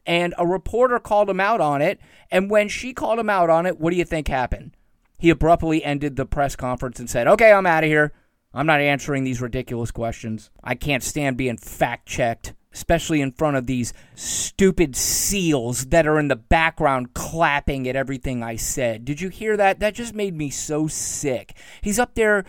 And 0.04 0.35
a 0.37 0.44
reporter 0.44 0.99
called 0.99 1.30
him 1.30 1.38
out 1.38 1.61
on 1.61 1.80
it. 1.80 2.00
And 2.32 2.50
when 2.50 2.68
she 2.68 2.92
called 2.92 3.21
him 3.21 3.30
out 3.30 3.49
on 3.49 3.66
it, 3.66 3.78
what 3.78 3.90
do 3.90 3.97
you 3.97 4.04
think 4.04 4.26
happened? 4.26 4.76
He 5.22 5.30
abruptly 5.30 5.84
ended 5.84 6.16
the 6.16 6.26
press 6.26 6.56
conference 6.56 6.98
and 6.98 7.08
said, 7.08 7.28
Okay, 7.28 7.52
I'm 7.52 7.64
out 7.64 7.84
of 7.84 7.88
here. 7.88 8.12
I'm 8.52 8.66
not 8.66 8.80
answering 8.80 9.22
these 9.22 9.40
ridiculous 9.40 9.92
questions. 9.92 10.50
I 10.64 10.74
can't 10.74 11.02
stand 11.02 11.36
being 11.36 11.58
fact 11.58 12.06
checked 12.06 12.54
especially 12.74 13.20
in 13.20 13.30
front 13.30 13.54
of 13.56 13.66
these 13.66 13.92
stupid 14.14 14.96
seals 14.96 15.86
that 15.86 16.06
are 16.06 16.18
in 16.18 16.28
the 16.28 16.36
background 16.36 17.12
clapping 17.12 17.86
at 17.86 17.94
everything 17.94 18.42
I 18.42 18.56
said. 18.56 19.04
Did 19.04 19.20
you 19.20 19.28
hear 19.28 19.58
that? 19.58 19.78
That 19.80 19.94
just 19.94 20.14
made 20.14 20.34
me 20.34 20.48
so 20.48 20.86
sick. 20.86 21.54
He's 21.82 21.98
up 21.98 22.14
there 22.14 22.44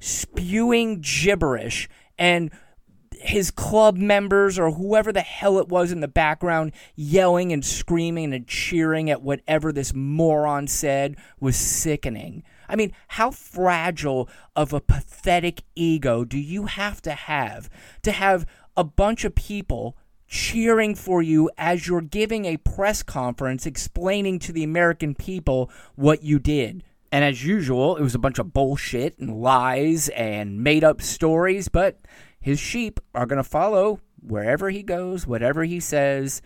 spewing 0.00 1.00
gibberish 1.00 1.88
and 2.18 2.50
his 3.20 3.50
club 3.50 3.96
members 3.96 4.58
or 4.58 4.70
whoever 4.70 5.12
the 5.12 5.20
hell 5.20 5.58
it 5.58 5.68
was 5.68 5.92
in 5.92 6.00
the 6.00 6.08
background 6.08 6.72
yelling 6.94 7.52
and 7.52 7.64
screaming 7.64 8.32
and 8.32 8.46
cheering 8.46 9.10
at 9.10 9.22
whatever 9.22 9.72
this 9.72 9.92
moron 9.94 10.66
said 10.66 11.16
was 11.40 11.56
sickening. 11.56 12.42
I 12.68 12.76
mean, 12.76 12.92
how 13.08 13.30
fragile 13.30 14.28
of 14.54 14.72
a 14.72 14.80
pathetic 14.80 15.62
ego 15.74 16.24
do 16.24 16.38
you 16.38 16.66
have 16.66 17.00
to 17.02 17.12
have 17.12 17.70
to 18.02 18.12
have 18.12 18.46
a 18.76 18.84
bunch 18.84 19.24
of 19.24 19.34
people 19.34 19.96
cheering 20.28 20.94
for 20.94 21.22
you 21.22 21.50
as 21.56 21.86
you're 21.86 22.02
giving 22.02 22.44
a 22.44 22.58
press 22.58 23.02
conference 23.02 23.66
explaining 23.66 24.38
to 24.38 24.52
the 24.52 24.62
American 24.62 25.14
people 25.14 25.70
what 25.96 26.22
you 26.22 26.38
did. 26.38 26.84
And 27.10 27.24
as 27.24 27.44
usual, 27.44 27.96
it 27.96 28.02
was 28.02 28.14
a 28.14 28.18
bunch 28.18 28.38
of 28.38 28.52
bullshit 28.52 29.18
and 29.18 29.40
lies 29.40 30.10
and 30.10 30.62
made 30.62 30.84
up 30.84 31.00
stories, 31.00 31.68
but 31.68 31.98
his 32.48 32.58
sheep 32.58 32.98
are 33.14 33.26
going 33.26 33.36
to 33.36 33.44
follow 33.44 34.00
wherever 34.22 34.70
he 34.70 34.82
goes, 34.82 35.26
whatever 35.26 35.64
he 35.64 35.78
says. 35.78 36.40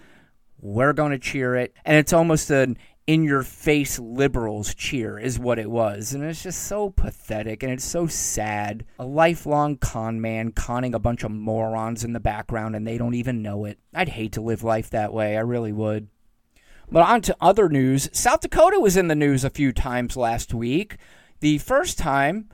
We're 0.60 0.92
going 0.92 1.12
to 1.12 1.18
cheer 1.18 1.54
it. 1.54 1.74
And 1.84 1.96
it's 1.96 2.12
almost 2.12 2.50
an 2.50 2.76
in 3.06 3.22
your 3.22 3.44
face 3.44 4.00
liberals 4.00 4.74
cheer 4.74 5.16
is 5.16 5.38
what 5.38 5.60
it 5.60 5.70
was. 5.70 6.12
And 6.12 6.24
it's 6.24 6.42
just 6.42 6.64
so 6.64 6.90
pathetic 6.90 7.62
and 7.62 7.70
it's 7.70 7.84
so 7.84 8.08
sad. 8.08 8.84
A 8.98 9.06
lifelong 9.06 9.76
con 9.76 10.20
man 10.20 10.50
conning 10.50 10.92
a 10.92 10.98
bunch 10.98 11.22
of 11.22 11.30
morons 11.30 12.02
in 12.02 12.14
the 12.14 12.18
background 12.18 12.74
and 12.74 12.84
they 12.84 12.98
don't 12.98 13.14
even 13.14 13.40
know 13.40 13.64
it. 13.64 13.78
I'd 13.94 14.08
hate 14.08 14.32
to 14.32 14.40
live 14.40 14.64
life 14.64 14.90
that 14.90 15.12
way. 15.12 15.36
I 15.36 15.40
really 15.40 15.72
would. 15.72 16.08
But 16.90 17.08
on 17.08 17.22
to 17.22 17.36
other 17.40 17.68
news. 17.68 18.10
South 18.12 18.40
Dakota 18.40 18.80
was 18.80 18.96
in 18.96 19.06
the 19.06 19.14
news 19.14 19.44
a 19.44 19.50
few 19.50 19.72
times 19.72 20.16
last 20.16 20.52
week. 20.52 20.96
The 21.38 21.58
first 21.58 21.96
time 21.96 22.48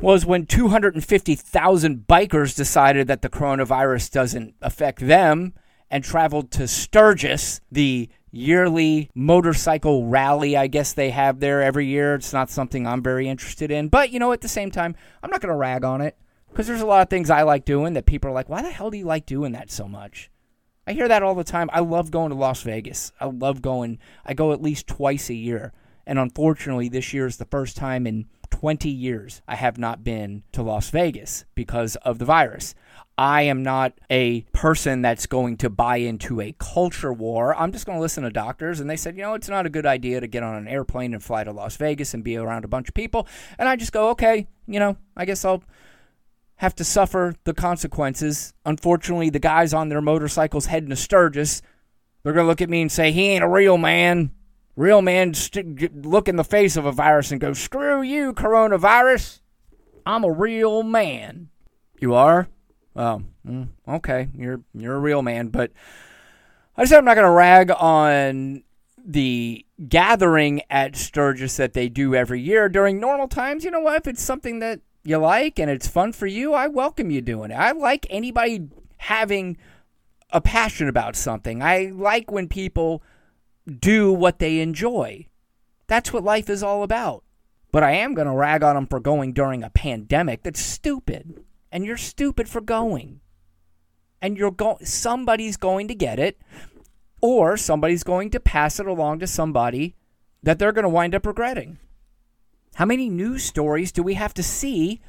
was 0.00 0.24
when 0.24 0.46
250,000 0.46 2.06
bikers 2.06 2.56
decided 2.56 3.06
that 3.08 3.22
the 3.22 3.28
coronavirus 3.28 4.10
doesn't 4.10 4.54
affect 4.62 5.06
them 5.06 5.54
and 5.90 6.04
traveled 6.04 6.50
to 6.52 6.68
Sturgis, 6.68 7.60
the 7.72 8.08
yearly 8.30 9.10
motorcycle 9.14 10.06
rally, 10.06 10.56
I 10.56 10.66
guess 10.66 10.92
they 10.92 11.10
have 11.10 11.40
there 11.40 11.62
every 11.62 11.86
year. 11.86 12.14
It's 12.14 12.32
not 12.32 12.50
something 12.50 12.86
I'm 12.86 13.02
very 13.02 13.28
interested 13.28 13.70
in. 13.70 13.88
But, 13.88 14.10
you 14.10 14.18
know, 14.18 14.32
at 14.32 14.42
the 14.42 14.48
same 14.48 14.70
time, 14.70 14.94
I'm 15.22 15.30
not 15.30 15.40
going 15.40 15.52
to 15.52 15.56
rag 15.56 15.84
on 15.84 16.00
it 16.00 16.16
because 16.50 16.66
there's 16.66 16.82
a 16.82 16.86
lot 16.86 17.02
of 17.02 17.10
things 17.10 17.30
I 17.30 17.42
like 17.42 17.64
doing 17.64 17.94
that 17.94 18.06
people 18.06 18.30
are 18.30 18.34
like, 18.34 18.48
why 18.48 18.62
the 18.62 18.70
hell 18.70 18.90
do 18.90 18.98
you 18.98 19.06
like 19.06 19.26
doing 19.26 19.52
that 19.52 19.70
so 19.70 19.88
much? 19.88 20.30
I 20.86 20.92
hear 20.92 21.08
that 21.08 21.22
all 21.22 21.34
the 21.34 21.44
time. 21.44 21.68
I 21.72 21.80
love 21.80 22.10
going 22.10 22.30
to 22.30 22.36
Las 22.36 22.62
Vegas. 22.62 23.12
I 23.20 23.26
love 23.26 23.60
going, 23.62 23.98
I 24.24 24.34
go 24.34 24.52
at 24.52 24.62
least 24.62 24.86
twice 24.86 25.28
a 25.28 25.34
year. 25.34 25.72
And 26.06 26.18
unfortunately, 26.18 26.88
this 26.88 27.12
year 27.12 27.26
is 27.26 27.36
the 27.36 27.44
first 27.44 27.76
time 27.76 28.06
in 28.06 28.26
20 28.58 28.90
years 28.90 29.40
I 29.46 29.54
have 29.54 29.78
not 29.78 30.02
been 30.02 30.42
to 30.50 30.62
Las 30.62 30.90
Vegas 30.90 31.44
because 31.54 31.94
of 31.96 32.18
the 32.18 32.24
virus. 32.24 32.74
I 33.16 33.42
am 33.42 33.62
not 33.62 33.92
a 34.10 34.40
person 34.52 35.00
that's 35.00 35.26
going 35.26 35.58
to 35.58 35.70
buy 35.70 35.98
into 35.98 36.40
a 36.40 36.56
culture 36.58 37.12
war. 37.12 37.54
I'm 37.54 37.70
just 37.70 37.86
going 37.86 37.98
to 37.98 38.02
listen 38.02 38.24
to 38.24 38.30
doctors. 38.30 38.80
And 38.80 38.90
they 38.90 38.96
said, 38.96 39.16
you 39.16 39.22
know, 39.22 39.34
it's 39.34 39.48
not 39.48 39.64
a 39.64 39.70
good 39.70 39.86
idea 39.86 40.18
to 40.18 40.26
get 40.26 40.42
on 40.42 40.56
an 40.56 40.66
airplane 40.66 41.14
and 41.14 41.22
fly 41.22 41.44
to 41.44 41.52
Las 41.52 41.76
Vegas 41.76 42.14
and 42.14 42.24
be 42.24 42.36
around 42.36 42.64
a 42.64 42.68
bunch 42.68 42.88
of 42.88 42.94
people. 42.94 43.28
And 43.60 43.68
I 43.68 43.76
just 43.76 43.92
go, 43.92 44.08
okay, 44.10 44.48
you 44.66 44.80
know, 44.80 44.96
I 45.16 45.24
guess 45.24 45.44
I'll 45.44 45.62
have 46.56 46.74
to 46.74 46.84
suffer 46.84 47.36
the 47.44 47.54
consequences. 47.54 48.54
Unfortunately, 48.66 49.30
the 49.30 49.38
guys 49.38 49.72
on 49.72 49.88
their 49.88 50.02
motorcycles 50.02 50.66
heading 50.66 50.90
to 50.90 50.96
Sturgis, 50.96 51.62
they're 52.24 52.32
going 52.32 52.44
to 52.44 52.48
look 52.48 52.60
at 52.60 52.70
me 52.70 52.82
and 52.82 52.90
say, 52.90 53.12
he 53.12 53.28
ain't 53.28 53.44
a 53.44 53.48
real 53.48 53.78
man. 53.78 54.32
Real 54.78 55.02
man 55.02 55.34
st- 55.34 56.06
look 56.06 56.28
in 56.28 56.36
the 56.36 56.44
face 56.44 56.76
of 56.76 56.86
a 56.86 56.92
virus 56.92 57.32
and 57.32 57.40
go, 57.40 57.52
screw 57.52 58.00
you, 58.00 58.32
coronavirus. 58.32 59.40
I'm 60.06 60.22
a 60.22 60.30
real 60.30 60.84
man. 60.84 61.48
You 61.98 62.14
are? 62.14 62.46
Oh, 62.94 63.22
okay. 63.88 64.28
You're 64.36 64.60
you're 64.72 64.94
a 64.94 65.00
real 65.00 65.20
man, 65.20 65.48
but 65.48 65.72
I 66.76 66.84
said 66.84 66.98
I'm 66.98 67.04
not 67.04 67.16
going 67.16 67.26
to 67.26 67.32
rag 67.32 67.72
on 67.72 68.62
the 69.04 69.66
gathering 69.88 70.62
at 70.70 70.94
Sturgis 70.94 71.56
that 71.56 71.72
they 71.72 71.88
do 71.88 72.14
every 72.14 72.40
year 72.40 72.68
during 72.68 73.00
normal 73.00 73.26
times. 73.26 73.64
You 73.64 73.72
know 73.72 73.80
what? 73.80 74.02
If 74.02 74.06
it's 74.06 74.22
something 74.22 74.60
that 74.60 74.78
you 75.02 75.18
like 75.18 75.58
and 75.58 75.68
it's 75.68 75.88
fun 75.88 76.12
for 76.12 76.28
you, 76.28 76.54
I 76.54 76.68
welcome 76.68 77.10
you 77.10 77.20
doing 77.20 77.50
it. 77.50 77.56
I 77.56 77.72
like 77.72 78.06
anybody 78.10 78.68
having 78.98 79.56
a 80.30 80.40
passion 80.40 80.88
about 80.88 81.16
something. 81.16 81.64
I 81.64 81.90
like 81.92 82.30
when 82.30 82.46
people 82.46 83.02
do 83.68 84.12
what 84.12 84.38
they 84.38 84.60
enjoy. 84.60 85.26
That's 85.86 86.12
what 86.12 86.24
life 86.24 86.50
is 86.50 86.62
all 86.62 86.82
about. 86.82 87.24
But 87.70 87.82
I 87.82 87.92
am 87.92 88.14
going 88.14 88.28
to 88.28 88.34
rag 88.34 88.62
on 88.62 88.74
them 88.74 88.86
for 88.86 89.00
going 89.00 89.32
during 89.32 89.62
a 89.62 89.70
pandemic. 89.70 90.42
That's 90.42 90.60
stupid 90.60 91.44
and 91.70 91.84
you're 91.84 91.96
stupid 91.96 92.48
for 92.48 92.60
going. 92.60 93.20
And 94.20 94.36
you're 94.36 94.50
going 94.50 94.84
somebody's 94.84 95.56
going 95.56 95.88
to 95.88 95.94
get 95.94 96.18
it 96.18 96.40
or 97.20 97.56
somebody's 97.56 98.02
going 98.02 98.30
to 98.30 98.40
pass 98.40 98.80
it 98.80 98.86
along 98.86 99.20
to 99.20 99.26
somebody 99.26 99.94
that 100.42 100.58
they're 100.58 100.72
going 100.72 100.84
to 100.84 100.88
wind 100.88 101.14
up 101.14 101.26
regretting. 101.26 101.78
How 102.74 102.84
many 102.84 103.08
news 103.08 103.44
stories 103.44 103.92
do 103.92 104.02
we 104.02 104.14
have 104.14 104.34
to 104.34 104.42
see 104.42 105.00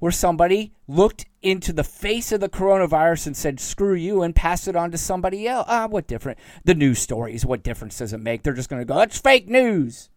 where 0.00 0.10
somebody 0.12 0.72
looked 0.88 1.26
into 1.40 1.72
the 1.72 1.84
face 1.84 2.32
of 2.32 2.40
the 2.40 2.48
coronavirus 2.48 3.28
and 3.28 3.36
said, 3.36 3.60
screw 3.60 3.94
you, 3.94 4.22
and 4.22 4.34
passed 4.34 4.66
it 4.66 4.74
on 4.74 4.90
to 4.90 4.98
somebody 4.98 5.46
else? 5.46 5.66
Ah, 5.68 5.86
what 5.86 6.08
different? 6.08 6.38
The 6.64 6.74
news 6.74 6.98
stories, 6.98 7.46
what 7.46 7.62
difference 7.62 7.98
does 7.98 8.12
it 8.12 8.18
make? 8.18 8.42
They're 8.42 8.52
just 8.52 8.68
going 8.68 8.80
to 8.80 8.86
go, 8.86 8.96
that's 8.96 9.20
fake 9.20 9.48
news. 9.48 10.10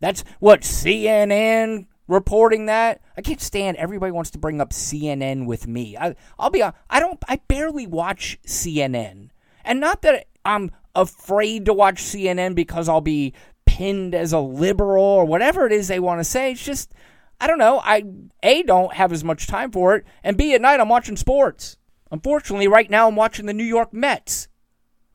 That's 0.00 0.22
what 0.38 0.60
CNN 0.60 1.86
reporting 2.06 2.66
that. 2.66 3.00
I 3.16 3.22
can't 3.22 3.40
stand 3.40 3.76
everybody 3.76 4.12
wants 4.12 4.30
to 4.30 4.38
bring 4.38 4.60
up 4.60 4.70
CNN 4.70 5.46
with 5.46 5.66
me. 5.66 5.96
I, 5.96 6.16
I'll 6.38 6.50
be 6.50 6.62
I 6.62 6.72
don't 7.00 7.22
I 7.28 7.40
barely 7.48 7.86
watch 7.86 8.38
CNN. 8.46 9.30
And 9.64 9.80
not 9.80 10.02
that 10.02 10.26
I'm 10.44 10.70
afraid 10.94 11.66
to 11.66 11.74
watch 11.74 12.02
CNN 12.02 12.54
because 12.54 12.88
I'll 12.88 13.00
be 13.00 13.34
pinned 13.66 14.14
as 14.14 14.32
a 14.32 14.40
liberal 14.40 15.04
or 15.04 15.24
whatever 15.24 15.66
it 15.66 15.72
is 15.72 15.88
they 15.88 16.00
want 16.00 16.20
to 16.20 16.24
say. 16.24 16.52
It's 16.52 16.64
just 16.64 16.94
I 17.40 17.46
don't 17.46 17.58
know. 17.58 17.80
I 17.84 18.04
A 18.42 18.62
don't 18.62 18.94
have 18.94 19.12
as 19.12 19.24
much 19.24 19.46
time 19.46 19.70
for 19.70 19.96
it 19.96 20.04
and 20.24 20.36
B 20.36 20.54
at 20.54 20.60
night 20.60 20.80
I'm 20.80 20.88
watching 20.88 21.16
sports. 21.16 21.76
Unfortunately, 22.10 22.68
right 22.68 22.90
now 22.90 23.08
I'm 23.08 23.16
watching 23.16 23.46
the 23.46 23.52
New 23.52 23.64
York 23.64 23.92
Mets. 23.92 24.48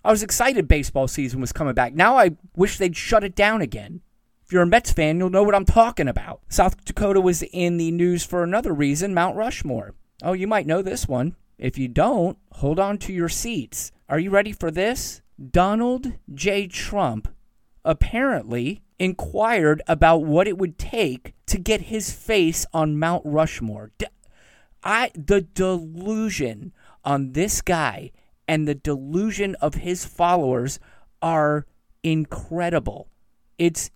I 0.06 0.12
was 0.12 0.24
excited 0.24 0.68
baseball 0.68 1.08
season 1.08 1.42
was 1.42 1.54
coming 1.54 1.74
back. 1.74 1.94
Now 1.94 2.18
I 2.18 2.32
wish 2.56 2.78
they'd 2.78 2.96
shut 2.96 3.24
it 3.24 3.36
down 3.36 3.62
again. 3.62 4.02
If 4.46 4.52
you're 4.52 4.64
a 4.64 4.68
Mets 4.68 4.92
fan, 4.92 5.18
you'll 5.18 5.30
know 5.30 5.44
what 5.44 5.56
I'm 5.56 5.66
talking 5.66 6.10
about. 6.10 6.42
South 6.50 6.84
Dakota 6.84 7.22
was 7.22 7.44
in 7.54 7.78
the 7.78 7.92
news 7.92 8.26
for 8.26 8.44
another 8.44 8.74
reason 8.74 9.14
Mount 9.14 9.38
Rushmore. 9.38 9.96
Oh, 10.22 10.34
you 10.34 10.48
might 10.48 10.68
know 10.68 10.82
this 10.82 11.08
one. 11.08 11.36
If 11.58 11.78
you 11.78 11.88
don't, 11.88 12.38
hold 12.52 12.80
on 12.80 12.98
to 13.00 13.14
your 13.14 13.30
seats. 13.30 13.92
Are 14.10 14.20
you 14.20 14.30
ready 14.30 14.52
for 14.52 14.70
this? 14.70 15.22
Donald 15.52 16.14
J. 16.34 16.68
Trump 16.68 17.34
apparently 17.86 18.83
inquired 19.00 19.82
about 19.88 20.24
what 20.24 20.48
it 20.48 20.58
would 20.58 20.78
take 20.78 21.34
to 21.48 21.58
get 21.58 21.82
his 21.82 22.12
face 22.12 22.66
on 22.74 23.00
Mount 23.00 23.24
Rushmore. 23.26 23.92
I 24.84 25.12
the 25.16 25.42
delusion 25.42 26.74
on 27.06 27.34
this 27.34 27.62
guy 27.62 28.12
and 28.48 28.68
the 28.68 28.76
delusion 28.76 29.56
of 29.56 29.76
his 29.76 30.06
followers 30.06 30.80
are 31.22 31.66
incredible. 32.04 33.08
It's 33.58 33.92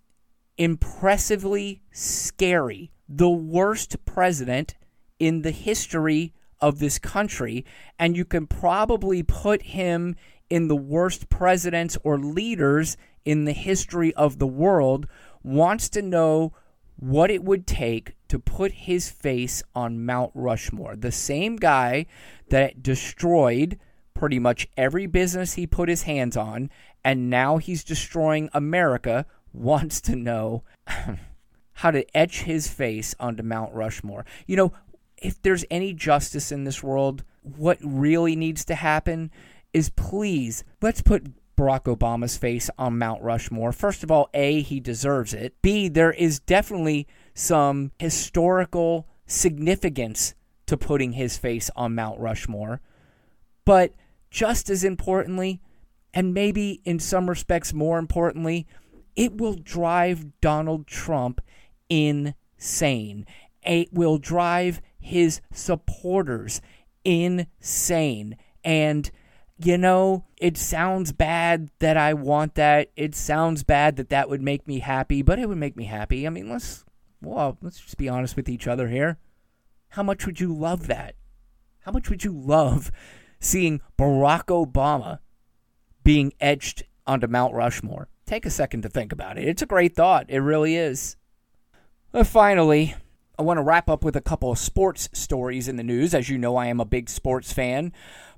impressively 0.56 1.82
scary, 1.92 2.90
the 3.08 3.28
worst 3.28 4.04
president 4.04 4.74
in 5.18 5.42
the 5.42 5.50
history 5.50 6.32
of 6.60 6.78
this 6.78 6.98
country, 6.98 7.64
and 7.98 8.16
you 8.16 8.24
can 8.24 8.46
probably 8.46 9.22
put 9.22 9.62
him 9.62 10.16
in 10.50 10.68
the 10.68 10.76
worst 10.76 11.28
presidents 11.28 11.98
or 12.02 12.18
leaders 12.18 12.96
in 13.28 13.44
the 13.44 13.52
history 13.52 14.14
of 14.14 14.38
the 14.38 14.46
world, 14.46 15.06
wants 15.42 15.90
to 15.90 16.00
know 16.00 16.50
what 16.96 17.30
it 17.30 17.44
would 17.44 17.66
take 17.66 18.16
to 18.26 18.38
put 18.38 18.72
his 18.72 19.10
face 19.10 19.62
on 19.74 20.06
Mount 20.06 20.30
Rushmore. 20.32 20.96
The 20.96 21.12
same 21.12 21.56
guy 21.56 22.06
that 22.48 22.82
destroyed 22.82 23.78
pretty 24.14 24.38
much 24.38 24.66
every 24.78 25.04
business 25.04 25.52
he 25.52 25.66
put 25.66 25.90
his 25.90 26.04
hands 26.04 26.38
on, 26.38 26.70
and 27.04 27.28
now 27.28 27.58
he's 27.58 27.84
destroying 27.84 28.48
America, 28.54 29.26
wants 29.52 30.00
to 30.00 30.16
know 30.16 30.64
how 31.74 31.90
to 31.90 32.16
etch 32.16 32.44
his 32.44 32.66
face 32.66 33.14
onto 33.20 33.42
Mount 33.42 33.74
Rushmore. 33.74 34.24
You 34.46 34.56
know, 34.56 34.72
if 35.18 35.42
there's 35.42 35.66
any 35.70 35.92
justice 35.92 36.50
in 36.50 36.64
this 36.64 36.82
world, 36.82 37.24
what 37.42 37.76
really 37.82 38.36
needs 38.36 38.64
to 38.64 38.74
happen 38.74 39.30
is 39.74 39.90
please 39.90 40.64
let's 40.80 41.02
put 41.02 41.26
Barack 41.58 41.92
Obama's 41.92 42.36
face 42.36 42.70
on 42.78 42.98
Mount 42.98 43.20
Rushmore. 43.20 43.72
First 43.72 44.04
of 44.04 44.12
all, 44.12 44.30
A, 44.32 44.62
he 44.62 44.78
deserves 44.78 45.34
it. 45.34 45.60
B, 45.60 45.88
there 45.88 46.12
is 46.12 46.38
definitely 46.38 47.08
some 47.34 47.90
historical 47.98 49.08
significance 49.26 50.34
to 50.66 50.76
putting 50.76 51.12
his 51.12 51.36
face 51.36 51.68
on 51.74 51.96
Mount 51.96 52.20
Rushmore. 52.20 52.80
But 53.64 53.92
just 54.30 54.70
as 54.70 54.84
importantly, 54.84 55.60
and 56.14 56.32
maybe 56.32 56.80
in 56.84 57.00
some 57.00 57.28
respects 57.28 57.72
more 57.72 57.98
importantly, 57.98 58.66
it 59.16 59.36
will 59.36 59.54
drive 59.54 60.40
Donald 60.40 60.86
Trump 60.86 61.40
insane. 61.88 63.26
It 63.64 63.92
will 63.92 64.18
drive 64.18 64.80
his 65.00 65.40
supporters 65.52 66.60
insane. 67.04 68.36
And, 68.62 69.10
you 69.58 69.76
know, 69.76 70.24
it 70.40 70.56
sounds 70.56 71.12
bad 71.12 71.70
that 71.78 71.96
I 71.96 72.14
want 72.14 72.54
that. 72.54 72.90
It 72.96 73.14
sounds 73.14 73.62
bad 73.62 73.96
that 73.96 74.10
that 74.10 74.28
would 74.28 74.42
make 74.42 74.66
me 74.66 74.80
happy, 74.80 75.22
but 75.22 75.38
it 75.38 75.48
would 75.48 75.58
make 75.58 75.76
me 75.76 75.84
happy. 75.84 76.26
I 76.26 76.30
mean, 76.30 76.48
let's, 76.48 76.84
well, 77.20 77.58
let's 77.60 77.80
just 77.80 77.96
be 77.96 78.08
honest 78.08 78.36
with 78.36 78.48
each 78.48 78.66
other 78.66 78.88
here. 78.88 79.18
How 79.90 80.02
much 80.02 80.26
would 80.26 80.40
you 80.40 80.54
love 80.54 80.86
that? 80.86 81.14
How 81.80 81.92
much 81.92 82.10
would 82.10 82.24
you 82.24 82.32
love 82.32 82.90
seeing 83.40 83.80
Barack 83.98 84.46
Obama 84.46 85.20
being 86.04 86.32
etched 86.40 86.82
onto 87.06 87.26
Mount 87.26 87.54
Rushmore? 87.54 88.08
Take 88.26 88.44
a 88.44 88.50
second 88.50 88.82
to 88.82 88.88
think 88.88 89.12
about 89.12 89.38
it. 89.38 89.48
It's 89.48 89.62
a 89.62 89.66
great 89.66 89.94
thought. 89.94 90.26
It 90.28 90.40
really 90.40 90.76
is. 90.76 91.16
Uh, 92.12 92.24
finally, 92.24 92.94
I 93.38 93.42
want 93.42 93.58
to 93.58 93.62
wrap 93.62 93.88
up 93.88 94.04
with 94.04 94.16
a 94.16 94.20
couple 94.20 94.50
of 94.50 94.58
sports 94.58 95.08
stories 95.12 95.68
in 95.68 95.76
the 95.76 95.82
news. 95.82 96.14
As 96.14 96.28
you 96.28 96.36
know, 96.36 96.56
I 96.56 96.66
am 96.66 96.80
a 96.80 96.84
big 96.84 97.08
sports 97.08 97.52
fan, 97.52 97.92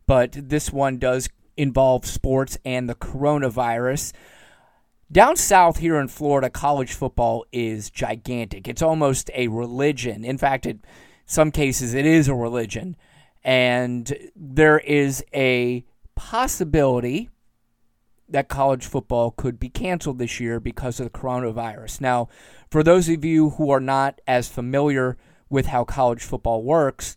but 0.06 0.32
this 0.32 0.72
one 0.72 0.98
does 0.98 1.28
involve 1.60 2.06
sports 2.06 2.56
and 2.64 2.88
the 2.88 2.94
coronavirus. 2.94 4.12
Down 5.12 5.36
south 5.36 5.78
here 5.78 5.96
in 6.00 6.08
Florida, 6.08 6.48
college 6.48 6.94
football 6.94 7.44
is 7.52 7.90
gigantic. 7.90 8.66
It's 8.66 8.80
almost 8.80 9.30
a 9.34 9.48
religion. 9.48 10.24
In 10.24 10.38
fact, 10.38 10.64
in 10.64 10.80
some 11.26 11.50
cases, 11.50 11.92
it 11.92 12.06
is 12.06 12.28
a 12.28 12.34
religion. 12.34 12.96
And 13.44 14.30
there 14.34 14.78
is 14.78 15.22
a 15.34 15.84
possibility 16.14 17.28
that 18.28 18.48
college 18.48 18.86
football 18.86 19.32
could 19.32 19.58
be 19.58 19.68
canceled 19.68 20.18
this 20.18 20.40
year 20.40 20.60
because 20.60 20.98
of 20.98 21.12
the 21.12 21.18
coronavirus. 21.18 22.00
Now, 22.00 22.28
for 22.70 22.82
those 22.82 23.08
of 23.08 23.24
you 23.24 23.50
who 23.50 23.70
are 23.70 23.80
not 23.80 24.20
as 24.26 24.48
familiar 24.48 25.18
with 25.50 25.66
how 25.66 25.84
college 25.84 26.22
football 26.22 26.62
works, 26.62 27.16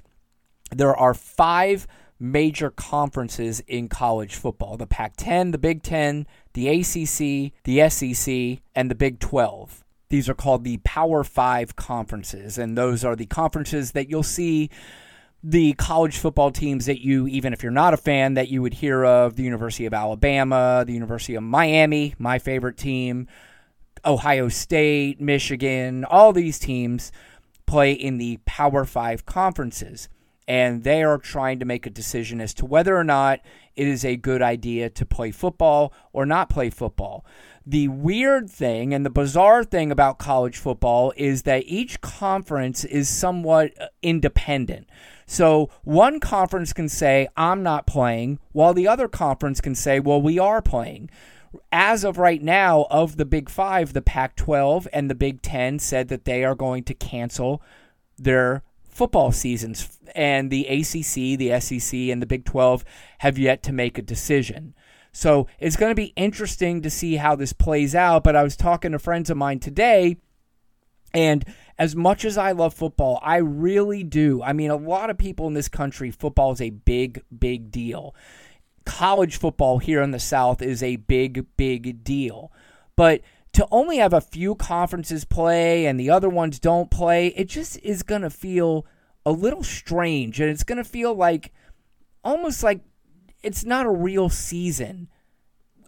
there 0.71 0.95
are 0.95 1.13
five 1.13 1.88
major 2.24 2.72
conferences 2.72 3.60
in 3.67 3.89
college 3.89 4.36
football 4.36 4.78
the 4.78 4.88
Pac 4.88 5.13
10, 5.17 5.52
the 5.52 5.58
Big 5.58 5.84
10, 5.84 6.26
the 6.54 6.69
ACC, 6.69 7.52
the 7.65 7.89
SEC, 7.89 8.63
and 8.74 8.89
the 8.89 8.95
Big 8.95 9.19
12. 9.19 9.84
These 10.10 10.30
are 10.30 10.34
called 10.34 10.63
the 10.63 10.78
Power 10.86 11.24
Five 11.24 11.76
conferences, 11.76 12.58
and 12.58 12.78
those 12.78 13.04
are 13.04 13.15
the 13.15 13.26
conferences 13.26 13.91
that 13.91 14.10
you'll 14.10 14.24
see 14.24 14.69
the 15.43 15.74
college 15.74 16.17
football 16.17 16.50
teams 16.50 16.86
that 16.86 17.02
you, 17.02 17.28
even 17.28 17.52
if 17.52 17.62
you're 17.62 17.71
not 17.74 17.93
a 17.93 17.97
fan, 17.97 18.36
that 18.36 18.47
you 18.47 18.62
would 18.62 18.76
hear 18.76 19.04
of 19.04 19.36
the 19.36 19.43
University 19.43 19.86
of 19.86 19.93
Alabama, 19.93 20.86
the 20.88 20.93
University 20.93 21.36
of 21.36 21.43
Miami, 21.43 22.15
my 22.17 22.39
favorite 22.39 22.78
team, 22.78 23.28
Ohio 24.06 24.47
State, 24.47 25.19
Michigan, 25.19 26.06
all 26.06 26.32
these 26.32 26.58
teams 26.58 27.12
play 27.65 27.91
in 27.91 28.17
the 28.17 28.39
Power 28.45 28.86
Five 28.86 29.26
conferences. 29.26 30.08
And 30.47 30.84
they 30.84 31.03
are 31.03 31.17
trying 31.17 31.60
to 31.60 31.65
make 31.65 31.86
a 31.86 31.89
decision 31.89 32.41
as 32.41 32.53
to 32.56 32.65
whether 32.65 32.97
or 32.97 33.03
not 33.03 33.39
it 33.75 33.88
is 33.88 34.03
a 34.03 34.17
good 34.17 34.41
idea 34.41 34.89
to 34.89 35.06
play 35.06 35.32
football 35.32 35.93
or 36.12 36.25
not 36.25 36.49
play 36.49 36.69
football. 36.69 37.25
The 37.65 37.88
weird 37.88 38.49
thing 38.49 38.93
and 38.93 39.06
the 39.06 39.10
bizarre 39.10 39.63
thing 39.63 39.91
about 39.91 40.19
college 40.19 40.58
football 40.58 41.13
is 41.15 41.43
that 41.43 41.63
each 41.65 42.01
conference 42.01 42.84
is 42.84 43.08
somewhat 43.08 43.71
uh, 43.79 43.88
independent. 44.01 44.89
So 45.25 45.69
one 45.84 46.19
conference 46.19 46.73
can 46.73 46.89
say, 46.89 47.29
I'm 47.38 47.63
not 47.63 47.88
playing, 47.88 48.39
while 48.51 48.73
the 48.73 48.88
other 48.88 49.08
conference 49.08 49.62
can 49.62 49.75
say, 49.75 49.99
well, 49.99 50.21
we 50.21 50.38
are 50.38 50.62
playing. 50.62 51.10
As 51.71 52.03
of 52.03 52.17
right 52.17 52.41
now, 52.41 52.86
of 52.89 53.15
the 53.15 53.25
Big 53.25 53.49
Five, 53.49 53.93
the 53.93 54.01
Pac 54.01 54.36
12 54.36 54.88
and 54.91 55.10
the 55.10 55.15
Big 55.15 55.41
Ten 55.41 55.79
said 55.79 56.10
that 56.10 56.25
they 56.25 56.43
are 56.43 56.56
going 56.56 56.84
to 56.84 56.93
cancel 56.93 57.62
their 58.17 58.63
football 58.93 59.32
seasons. 59.32 59.99
And 60.15 60.51
the 60.51 60.67
ACC, 60.67 61.38
the 61.38 61.60
SEC, 61.60 61.93
and 61.93 62.21
the 62.21 62.27
Big 62.27 62.45
12 62.45 62.86
have 63.19 63.38
yet 63.38 63.63
to 63.63 63.73
make 63.73 63.97
a 63.97 64.03
decision. 64.03 64.75
So 65.12 65.47
it's 65.60 65.75
going 65.75 65.91
to 65.91 65.95
be 65.95 66.13
interesting 66.15 66.82
to 66.82 66.89
see 66.89 67.15
how 67.15 67.36
this 67.36 67.53
plays 67.53 67.95
out. 67.95 68.23
But 68.23 68.36
I 68.36 68.43
was 68.43 68.56
talking 68.56 68.91
to 68.91 68.99
friends 68.99 69.29
of 69.29 69.38
mine 69.38 69.60
today, 69.60 70.17
and 71.13 71.45
as 71.77 71.95
much 71.95 72.25
as 72.25 72.38
I 72.38 72.51
love 72.51 72.73
football, 72.73 73.19
I 73.21 73.38
really 73.38 74.03
do. 74.03 74.41
I 74.41 74.53
mean, 74.53 74.71
a 74.71 74.75
lot 74.75 75.10
of 75.10 75.17
people 75.17 75.47
in 75.47 75.53
this 75.53 75.67
country, 75.67 76.12
football 76.12 76.51
is 76.51 76.62
a 76.62 76.71
big, 76.71 77.21
big 77.38 77.71
deal. 77.71 78.15
College 78.86 79.38
football 79.38 79.77
here 79.77 80.01
in 80.01 80.12
the 80.12 80.19
South 80.19 80.62
is 80.62 80.84
a 80.84 80.97
big, 80.97 81.45
big 81.56 82.03
deal. 82.03 82.51
But 82.95 83.21
to 83.54 83.68
only 83.72 83.98
have 83.98 84.13
a 84.13 84.22
few 84.22 84.56
conferences 84.56 85.26
play 85.26 85.86
and 85.86 86.00
the 86.00 86.10
other 86.10 86.30
ones 86.30 86.60
don't 86.60 86.89
play, 86.89 87.28
it 87.28 87.46
just 87.46 87.78
is 87.84 88.04
going 88.04 88.24
to 88.24 88.30
feel 88.30 88.86
a 89.26 89.32
little 89.32 89.63
strange. 89.63 90.39
And 90.39 90.50
it's 90.50 90.63
going 90.63 90.80
to 90.80 90.84
feel 90.84 91.13
like 91.13 91.54
almost 92.24 92.63
like 92.63 92.82
it's 93.42 93.63
not 93.63 93.86
a 93.86 93.92
real 93.92 94.30
season. 94.30 95.08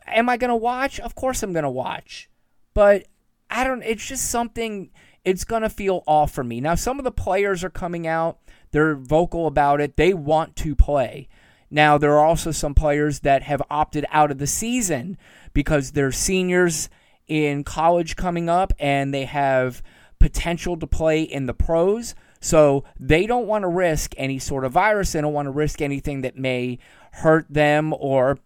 Am 0.06 0.30
I 0.30 0.38
going 0.38 0.50
to 0.50 0.56
watch? 0.56 1.00
Of 1.00 1.16
course 1.16 1.42
I'm 1.42 1.54
going 1.54 1.64
to 1.64 1.70
watch. 1.70 2.30
But 2.74 3.08
I 3.50 3.64
don't, 3.64 3.82
it's 3.82 4.06
just 4.06 4.30
something 4.30 4.92
it's 5.24 5.44
going 5.44 5.64
to 5.64 5.70
feel 5.70 6.04
off 6.06 6.32
for 6.32 6.44
me. 6.44 6.62
Now, 6.62 6.76
some 6.76 7.00
of 7.00 7.04
the 7.04 7.12
players 7.12 7.64
are 7.64 7.70
coming 7.70 8.06
out, 8.06 8.38
they're 8.72 8.96
vocal 8.96 9.48
about 9.48 9.82
it, 9.82 9.98
they 9.98 10.14
want 10.14 10.56
to 10.58 10.76
play. 10.76 11.28
Now, 11.72 11.98
there 11.98 12.14
are 12.14 12.26
also 12.26 12.52
some 12.52 12.76
players 12.76 13.22
that 13.22 13.42
have 13.42 13.62
opted 13.72 14.06
out 14.12 14.30
of 14.30 14.38
the 14.38 14.46
season 14.46 15.18
because 15.54 15.92
they're 15.92 16.12
seniors 16.12 16.90
in 17.28 17.64
college 17.64 18.16
coming 18.16 18.50
up 18.50 18.74
and 18.80 19.14
they 19.14 19.26
have 19.26 19.82
potential 20.20 20.78
to 20.78 20.88
play 20.88 21.22
in 21.22 21.46
the 21.46 21.54
pros. 21.54 22.16
So 22.40 22.84
they 23.00 23.26
don't 23.26 23.48
want 23.48 23.64
to 23.64 23.68
risk 23.68 24.14
any 24.18 24.40
sort 24.40 24.66
of 24.66 24.72
virus. 24.74 25.12
They 25.12 25.22
don't 25.22 25.34
want 25.34 25.48
to 25.48 25.52
risk 25.52 25.82
anything 25.82 26.22
that 26.22 26.38
may 26.38 26.78
hurt 27.12 27.48
them 27.50 27.94
or, 27.98 28.38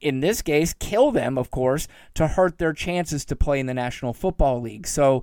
in 0.00 0.20
this 0.20 0.42
case, 0.42 0.74
kill 0.74 1.10
them, 1.10 1.38
of 1.38 1.50
course, 1.50 1.88
to 2.14 2.26
hurt 2.26 2.58
their 2.58 2.72
chances 2.72 3.24
to 3.26 3.36
play 3.36 3.60
in 3.60 3.66
the 3.66 3.74
National 3.74 4.12
Football 4.12 4.60
League. 4.60 4.86
So 4.86 5.22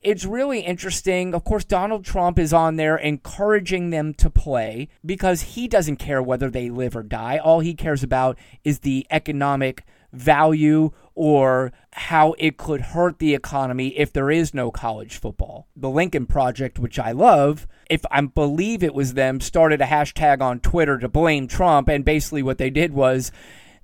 it's 0.00 0.24
really 0.24 0.60
interesting. 0.60 1.34
Of 1.34 1.44
course, 1.44 1.64
Donald 1.64 2.04
Trump 2.04 2.38
is 2.38 2.52
on 2.52 2.76
there 2.76 2.96
encouraging 2.96 3.90
them 3.90 4.14
to 4.14 4.30
play 4.30 4.88
because 5.04 5.42
he 5.42 5.68
doesn't 5.68 5.96
care 5.96 6.22
whether 6.22 6.50
they 6.50 6.70
live 6.70 6.96
or 6.96 7.02
die. 7.02 7.38
All 7.38 7.60
he 7.60 7.74
cares 7.74 8.02
about 8.02 8.38
is 8.64 8.80
the 8.80 9.06
economic 9.10 9.84
value 10.12 10.90
or 11.18 11.72
how 11.94 12.32
it 12.38 12.56
could 12.56 12.80
hurt 12.80 13.18
the 13.18 13.34
economy 13.34 13.88
if 13.98 14.12
there 14.12 14.30
is 14.30 14.54
no 14.54 14.70
college 14.70 15.16
football. 15.16 15.66
The 15.74 15.90
Lincoln 15.90 16.26
Project, 16.26 16.78
which 16.78 16.96
I 16.96 17.10
love, 17.10 17.66
if 17.90 18.02
I 18.08 18.20
believe 18.20 18.84
it 18.84 18.94
was 18.94 19.14
them, 19.14 19.40
started 19.40 19.80
a 19.80 19.86
hashtag 19.86 20.40
on 20.40 20.60
Twitter 20.60 20.96
to 20.96 21.08
blame 21.08 21.48
Trump. 21.48 21.88
And 21.88 22.04
basically, 22.04 22.44
what 22.44 22.58
they 22.58 22.70
did 22.70 22.92
was 22.92 23.32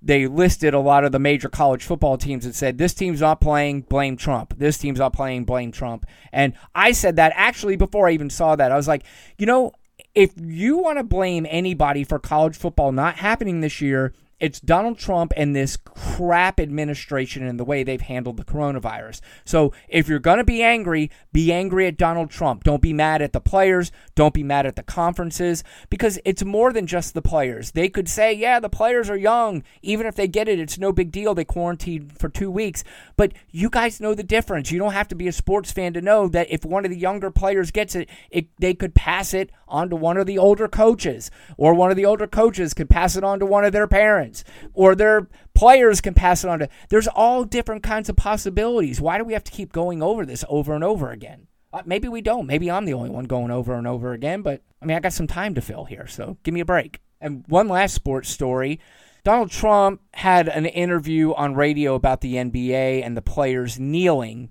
they 0.00 0.28
listed 0.28 0.74
a 0.74 0.78
lot 0.78 1.04
of 1.04 1.10
the 1.10 1.18
major 1.18 1.48
college 1.48 1.82
football 1.82 2.16
teams 2.16 2.44
and 2.44 2.54
said, 2.54 2.78
This 2.78 2.94
team's 2.94 3.20
not 3.20 3.40
playing, 3.40 3.80
blame 3.80 4.16
Trump. 4.16 4.54
This 4.56 4.78
team's 4.78 5.00
not 5.00 5.12
playing, 5.12 5.44
blame 5.44 5.72
Trump. 5.72 6.06
And 6.32 6.52
I 6.72 6.92
said 6.92 7.16
that 7.16 7.32
actually 7.34 7.74
before 7.74 8.06
I 8.06 8.12
even 8.12 8.30
saw 8.30 8.54
that. 8.54 8.70
I 8.70 8.76
was 8.76 8.86
like, 8.86 9.02
you 9.38 9.46
know, 9.46 9.72
if 10.14 10.30
you 10.40 10.78
want 10.78 10.98
to 10.98 11.04
blame 11.04 11.48
anybody 11.50 12.04
for 12.04 12.20
college 12.20 12.56
football 12.56 12.92
not 12.92 13.16
happening 13.16 13.60
this 13.60 13.80
year, 13.80 14.12
It's 14.44 14.60
Donald 14.60 14.98
Trump 14.98 15.32
and 15.38 15.56
this 15.56 15.78
crap 15.78 16.60
administration 16.60 17.46
and 17.46 17.58
the 17.58 17.64
way 17.64 17.82
they've 17.82 17.98
handled 17.98 18.36
the 18.36 18.44
coronavirus. 18.44 19.22
So 19.46 19.72
if 19.88 20.06
you're 20.06 20.18
going 20.18 20.36
to 20.36 20.44
be 20.44 20.62
angry, 20.62 21.10
be 21.32 21.50
angry 21.50 21.86
at 21.86 21.96
Donald 21.96 22.28
Trump. 22.28 22.62
Don't 22.62 22.82
be 22.82 22.92
mad 22.92 23.22
at 23.22 23.32
the 23.32 23.40
players. 23.40 23.90
Don't 24.14 24.34
be 24.34 24.42
mad 24.42 24.66
at 24.66 24.76
the 24.76 24.82
conferences 24.82 25.64
because 25.88 26.18
it's 26.26 26.44
more 26.44 26.74
than 26.74 26.86
just 26.86 27.14
the 27.14 27.22
players. 27.22 27.70
They 27.70 27.88
could 27.88 28.06
say, 28.06 28.34
yeah, 28.34 28.60
the 28.60 28.68
players 28.68 29.08
are 29.08 29.16
young. 29.16 29.62
Even 29.80 30.06
if 30.06 30.14
they 30.14 30.28
get 30.28 30.46
it, 30.46 30.60
it's 30.60 30.76
no 30.76 30.92
big 30.92 31.10
deal. 31.10 31.34
They 31.34 31.46
quarantined 31.46 32.18
for 32.18 32.28
two 32.28 32.50
weeks. 32.50 32.84
But 33.16 33.32
you 33.48 33.70
guys 33.70 33.98
know 33.98 34.12
the 34.12 34.22
difference. 34.22 34.70
You 34.70 34.78
don't 34.78 34.92
have 34.92 35.08
to 35.08 35.14
be 35.14 35.26
a 35.26 35.32
sports 35.32 35.72
fan 35.72 35.94
to 35.94 36.02
know 36.02 36.28
that 36.28 36.50
if 36.50 36.66
one 36.66 36.84
of 36.84 36.90
the 36.90 36.98
younger 36.98 37.30
players 37.30 37.70
gets 37.70 37.94
it, 37.94 38.10
it 38.30 38.48
they 38.58 38.74
could 38.74 38.94
pass 38.94 39.32
it 39.32 39.48
on 39.66 39.88
to 39.88 39.96
one 39.96 40.18
of 40.18 40.26
the 40.26 40.36
older 40.36 40.68
coaches, 40.68 41.30
or 41.56 41.72
one 41.72 41.90
of 41.90 41.96
the 41.96 42.04
older 42.04 42.26
coaches 42.26 42.74
could 42.74 42.90
pass 42.90 43.16
it 43.16 43.24
on 43.24 43.40
to 43.40 43.46
one 43.46 43.64
of 43.64 43.72
their 43.72 43.88
parents 43.88 44.33
parents 44.34 44.44
or 44.72 44.94
their 44.94 45.28
players 45.54 46.00
can 46.00 46.14
pass 46.14 46.44
it 46.44 46.50
on 46.50 46.58
to. 46.60 46.68
There's 46.88 47.08
all 47.08 47.44
different 47.44 47.82
kinds 47.82 48.08
of 48.08 48.16
possibilities. 48.16 49.00
Why 49.00 49.18
do 49.18 49.24
we 49.24 49.32
have 49.32 49.44
to 49.44 49.52
keep 49.52 49.72
going 49.72 50.02
over 50.02 50.26
this 50.26 50.44
over 50.48 50.74
and 50.74 50.84
over 50.84 51.10
again? 51.10 51.46
Uh, 51.72 51.82
maybe 51.84 52.08
we 52.08 52.20
don't. 52.20 52.46
Maybe 52.46 52.70
I'm 52.70 52.84
the 52.84 52.94
only 52.94 53.10
one 53.10 53.24
going 53.24 53.50
over 53.50 53.74
and 53.74 53.86
over 53.86 54.12
again, 54.12 54.42
but 54.42 54.62
I 54.80 54.86
mean, 54.86 54.96
I 54.96 55.00
got 55.00 55.12
some 55.12 55.26
time 55.26 55.54
to 55.54 55.60
fill 55.60 55.84
here, 55.84 56.06
so 56.06 56.36
give 56.42 56.54
me 56.54 56.60
a 56.60 56.64
break. 56.64 57.00
And 57.20 57.44
one 57.48 57.68
last 57.68 57.94
sports 57.94 58.28
story. 58.28 58.80
Donald 59.24 59.50
Trump 59.50 60.02
had 60.12 60.48
an 60.48 60.66
interview 60.66 61.32
on 61.32 61.54
radio 61.54 61.94
about 61.94 62.20
the 62.20 62.34
NBA 62.34 63.02
and 63.04 63.16
the 63.16 63.22
players 63.22 63.80
kneeling. 63.80 64.50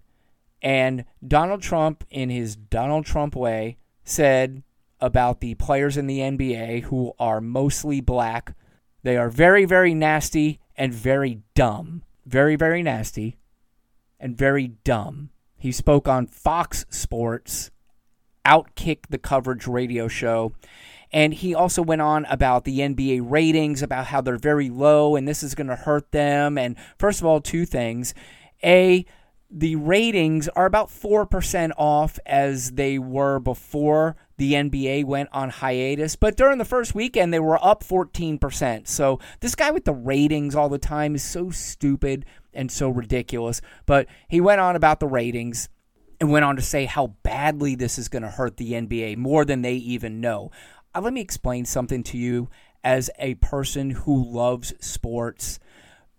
And 0.63 1.05
Donald 1.25 1.61
Trump, 1.61 2.03
in 2.09 2.29
his 2.29 2.55
Donald 2.55 3.05
Trump 3.05 3.35
way, 3.35 3.77
said 4.03 4.63
about 4.99 5.41
the 5.41 5.53
players 5.55 5.97
in 5.97 6.07
the 6.07 6.19
NBA 6.19 6.83
who 6.83 7.13
are 7.19 7.39
mostly 7.39 8.01
black 8.01 8.55
they 9.03 9.17
are 9.17 9.29
very, 9.29 9.65
very 9.65 9.93
nasty 9.93 10.59
and 10.75 10.93
very 10.93 11.41
dumb. 11.55 12.03
Very, 12.25 12.55
very 12.55 12.81
nasty 12.81 13.37
and 14.19 14.37
very 14.37 14.69
dumb. 14.85 15.29
He 15.57 15.71
spoke 15.71 16.07
on 16.07 16.27
Fox 16.27 16.85
Sports, 16.89 17.71
Outkick 18.45 19.07
the 19.09 19.17
Coverage 19.17 19.67
radio 19.67 20.07
show. 20.07 20.53
And 21.11 21.33
he 21.33 21.53
also 21.53 21.81
went 21.81 22.01
on 22.01 22.25
about 22.25 22.63
the 22.63 22.79
NBA 22.79 23.21
ratings, 23.23 23.83
about 23.83 24.07
how 24.07 24.21
they're 24.21 24.37
very 24.37 24.69
low 24.69 25.15
and 25.15 25.27
this 25.27 25.43
is 25.43 25.53
going 25.53 25.67
to 25.67 25.75
hurt 25.75 26.11
them. 26.11 26.57
And 26.57 26.75
first 26.97 27.19
of 27.19 27.25
all, 27.25 27.39
two 27.39 27.65
things. 27.65 28.15
A, 28.63 29.05
the 29.51 29.75
ratings 29.75 30.47
are 30.49 30.65
about 30.65 30.87
4% 30.87 31.71
off 31.77 32.17
as 32.25 32.71
they 32.71 32.97
were 32.97 33.39
before 33.39 34.15
the 34.37 34.53
NBA 34.53 35.05
went 35.05 35.29
on 35.31 35.49
hiatus. 35.49 36.15
But 36.15 36.35
during 36.35 36.57
the 36.57 36.65
first 36.65 36.95
weekend, 36.95 37.33
they 37.33 37.39
were 37.39 37.63
up 37.63 37.83
14%. 37.83 38.87
So 38.87 39.19
this 39.39 39.55
guy 39.55 39.71
with 39.71 39.85
the 39.85 39.93
ratings 39.93 40.55
all 40.55 40.69
the 40.69 40.77
time 40.77 41.15
is 41.15 41.23
so 41.23 41.49
stupid 41.49 42.25
and 42.53 42.71
so 42.71 42.89
ridiculous. 42.89 43.61
But 43.85 44.07
he 44.27 44.41
went 44.41 44.61
on 44.61 44.75
about 44.75 44.99
the 44.99 45.07
ratings 45.07 45.69
and 46.19 46.31
went 46.31 46.45
on 46.45 46.55
to 46.55 46.61
say 46.61 46.85
how 46.85 47.07
badly 47.23 47.75
this 47.75 47.97
is 47.97 48.07
going 48.07 48.23
to 48.23 48.29
hurt 48.29 48.57
the 48.57 48.73
NBA 48.73 49.17
more 49.17 49.45
than 49.45 49.61
they 49.61 49.73
even 49.73 50.21
know. 50.21 50.51
Uh, 50.95 51.01
let 51.01 51.13
me 51.13 51.21
explain 51.21 51.65
something 51.65 52.03
to 52.03 52.17
you 52.17 52.49
as 52.83 53.09
a 53.19 53.35
person 53.35 53.91
who 53.91 54.23
loves 54.23 54.73
sports. 54.79 55.59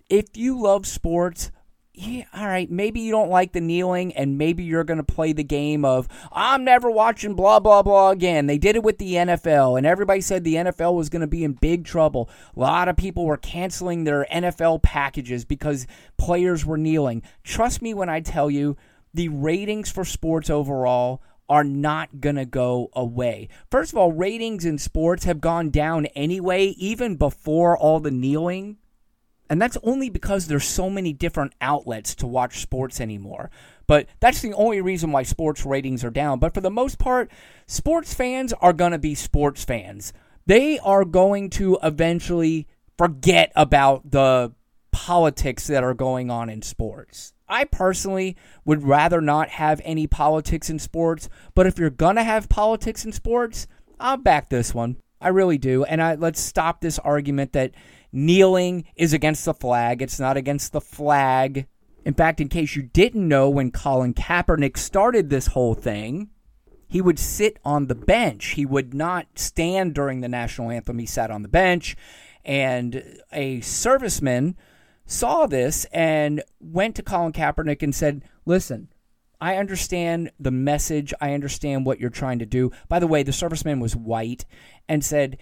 If 0.09 0.37
you 0.37 0.61
love 0.61 0.87
sports, 0.87 1.50
yeah, 1.97 2.25
all 2.35 2.49
right, 2.49 2.69
maybe 2.69 2.99
you 3.01 3.13
don't 3.13 3.31
like 3.31 3.53
the 3.53 3.61
kneeling, 3.61 4.13
and 4.15 4.37
maybe 4.37 4.65
you're 4.65 4.83
going 4.83 4.99
to 4.99 5.05
play 5.05 5.33
the 5.33 5.45
game 5.45 5.85
of, 5.85 6.09
I'm 6.33 6.65
never 6.65 6.91
watching 6.91 7.35
blah, 7.35 7.61
blah, 7.61 7.83
blah 7.85 8.11
again. 8.11 8.47
They 8.47 8.59
did 8.59 8.75
it 8.75 8.83
with 8.83 8.99
the 8.99 9.15
NFL, 9.15 9.79
and 9.79 9.87
everybody 9.87 10.21
said 10.21 10.43
the 10.43 10.57
NFL 10.57 10.95
was 10.95 11.09
going 11.09 11.21
to 11.21 11.29
be 11.29 11.45
in 11.45 11.53
big 11.53 11.85
trouble. 11.85 12.29
A 12.57 12.59
lot 12.59 12.89
of 12.89 12.97
people 12.97 13.25
were 13.25 13.37
canceling 13.37 14.03
their 14.03 14.27
NFL 14.33 14.83
packages 14.83 15.45
because 15.45 15.87
players 16.17 16.67
were 16.67 16.77
kneeling. 16.77 17.23
Trust 17.45 17.81
me 17.81 17.95
when 17.95 18.09
I 18.09 18.21
tell 18.21 18.51
you, 18.51 18.77
the 19.13 19.29
ratings 19.29 19.89
for 19.89 20.05
sports 20.05 20.51
overall 20.51 21.23
are 21.49 21.63
not 21.63 22.21
going 22.21 22.37
to 22.37 22.45
go 22.45 22.91
away. 22.95 23.49
First 23.71 23.93
of 23.93 23.99
all, 23.99 24.11
ratings 24.11 24.65
in 24.65 24.79
sports 24.79 25.25
have 25.25 25.41
gone 25.41 25.71
down 25.71 26.07
anyway, 26.07 26.75
even 26.77 27.15
before 27.15 27.79
all 27.79 28.01
the 28.01 28.11
kneeling. 28.11 28.79
And 29.51 29.61
that's 29.61 29.77
only 29.83 30.09
because 30.09 30.47
there's 30.47 30.65
so 30.65 30.89
many 30.89 31.13
different 31.13 31.53
outlets 31.61 32.15
to 32.17 32.27
watch 32.27 32.61
sports 32.61 33.01
anymore. 33.01 33.51
But 33.87 34.07
that's 34.21 34.41
the 34.41 34.55
only 34.55 34.81
reason 34.81 35.13
why 35.13 35.23
sports 35.23 35.67
ratings 35.67 36.03
are 36.05 36.11
down. 36.11 36.39
But 36.39 36.55
for 36.55 36.61
the 36.61 36.71
most 36.71 36.99
part, 36.99 37.31
sports 37.67 38.15
fans 38.15 38.53
are 38.55 38.73
going 38.73 38.93
to 38.93 38.99
be 38.99 39.15
sports 39.15 39.65
fans. 39.65 40.13
They 40.47 40.79
are 40.79 41.05
going 41.05 41.51
to 41.51 41.79
eventually 41.83 42.67
forget 42.97 43.53
about 43.55 44.11
the 44.11 44.53
politics 44.93 45.67
that 45.67 45.85
are 45.85 45.95
going 45.95 46.31
on 46.31 46.49
in 46.49 46.63
sports. 46.63 47.33
I 47.49 47.65
personally 47.65 48.37
would 48.65 48.85
rather 48.85 49.21
not 49.21 49.51
have 49.51 49.81
any 49.85 50.07
politics 50.07 50.71
in 50.71 50.79
sports, 50.79 51.29
but 51.55 51.67
if 51.67 51.79
you're 51.79 51.91
going 51.91 52.17
to 52.17 52.25
have 52.25 52.49
politics 52.49 53.05
in 53.05 53.13
sports, 53.13 53.67
I'll 54.01 54.17
back 54.17 54.49
this 54.49 54.75
one. 54.75 54.97
I 55.21 55.29
really 55.29 55.59
do. 55.59 55.85
And 55.85 56.03
I, 56.03 56.15
let's 56.15 56.41
stop 56.41 56.81
this 56.81 56.99
argument 56.99 57.53
that 57.53 57.73
kneeling 58.14 58.85
is 58.96 59.12
against 59.12 59.44
the 59.44 59.53
flag. 59.53 60.00
It's 60.00 60.20
not 60.20 60.37
against 60.37 60.72
the 60.72 60.81
flag. 60.81 61.66
In 62.05 62.14
fact, 62.14 62.40
in 62.40 62.48
case 62.48 62.77
you 62.77 62.83
didn't 62.83 63.27
know, 63.27 63.50
when 63.50 63.70
Colin 63.70 64.14
Kaepernick 64.14 64.77
started 64.77 65.29
this 65.29 65.48
whole 65.48 65.74
thing, 65.74 66.31
he 66.87 67.00
would 67.00 67.18
sit 67.18 67.59
on 67.64 67.87
the 67.88 67.94
bench. 67.94 68.50
He 68.50 68.64
would 68.64 68.94
not 68.94 69.27
stand 69.38 69.94
during 69.94 70.20
the 70.20 70.29
national 70.29 70.70
anthem. 70.70 70.98
He 70.98 71.07
sat 71.07 71.31
on 71.31 71.42
the 71.42 71.48
bench. 71.48 71.96
And 72.44 73.20
a 73.33 73.61
serviceman 73.61 74.55
saw 75.07 75.46
this 75.46 75.87
and 75.87 76.42
went 76.61 76.94
to 76.96 77.03
Colin 77.03 77.33
Kaepernick 77.33 77.83
and 77.83 77.94
said, 77.94 78.22
Listen, 78.46 78.88
I 79.40 79.57
understand 79.57 80.31
the 80.38 80.50
message. 80.50 81.12
I 81.20 81.33
understand 81.33 81.85
what 81.85 82.00
you're 82.00 82.11
trying 82.11 82.38
to 82.38 82.46
do. 82.46 82.70
By 82.88 82.98
the 82.98 83.07
way, 83.07 83.22
the 83.22 83.33
serviceman 83.33 83.81
was 83.81 83.96
white 83.96 84.44
and 84.88 85.05
said, 85.05 85.38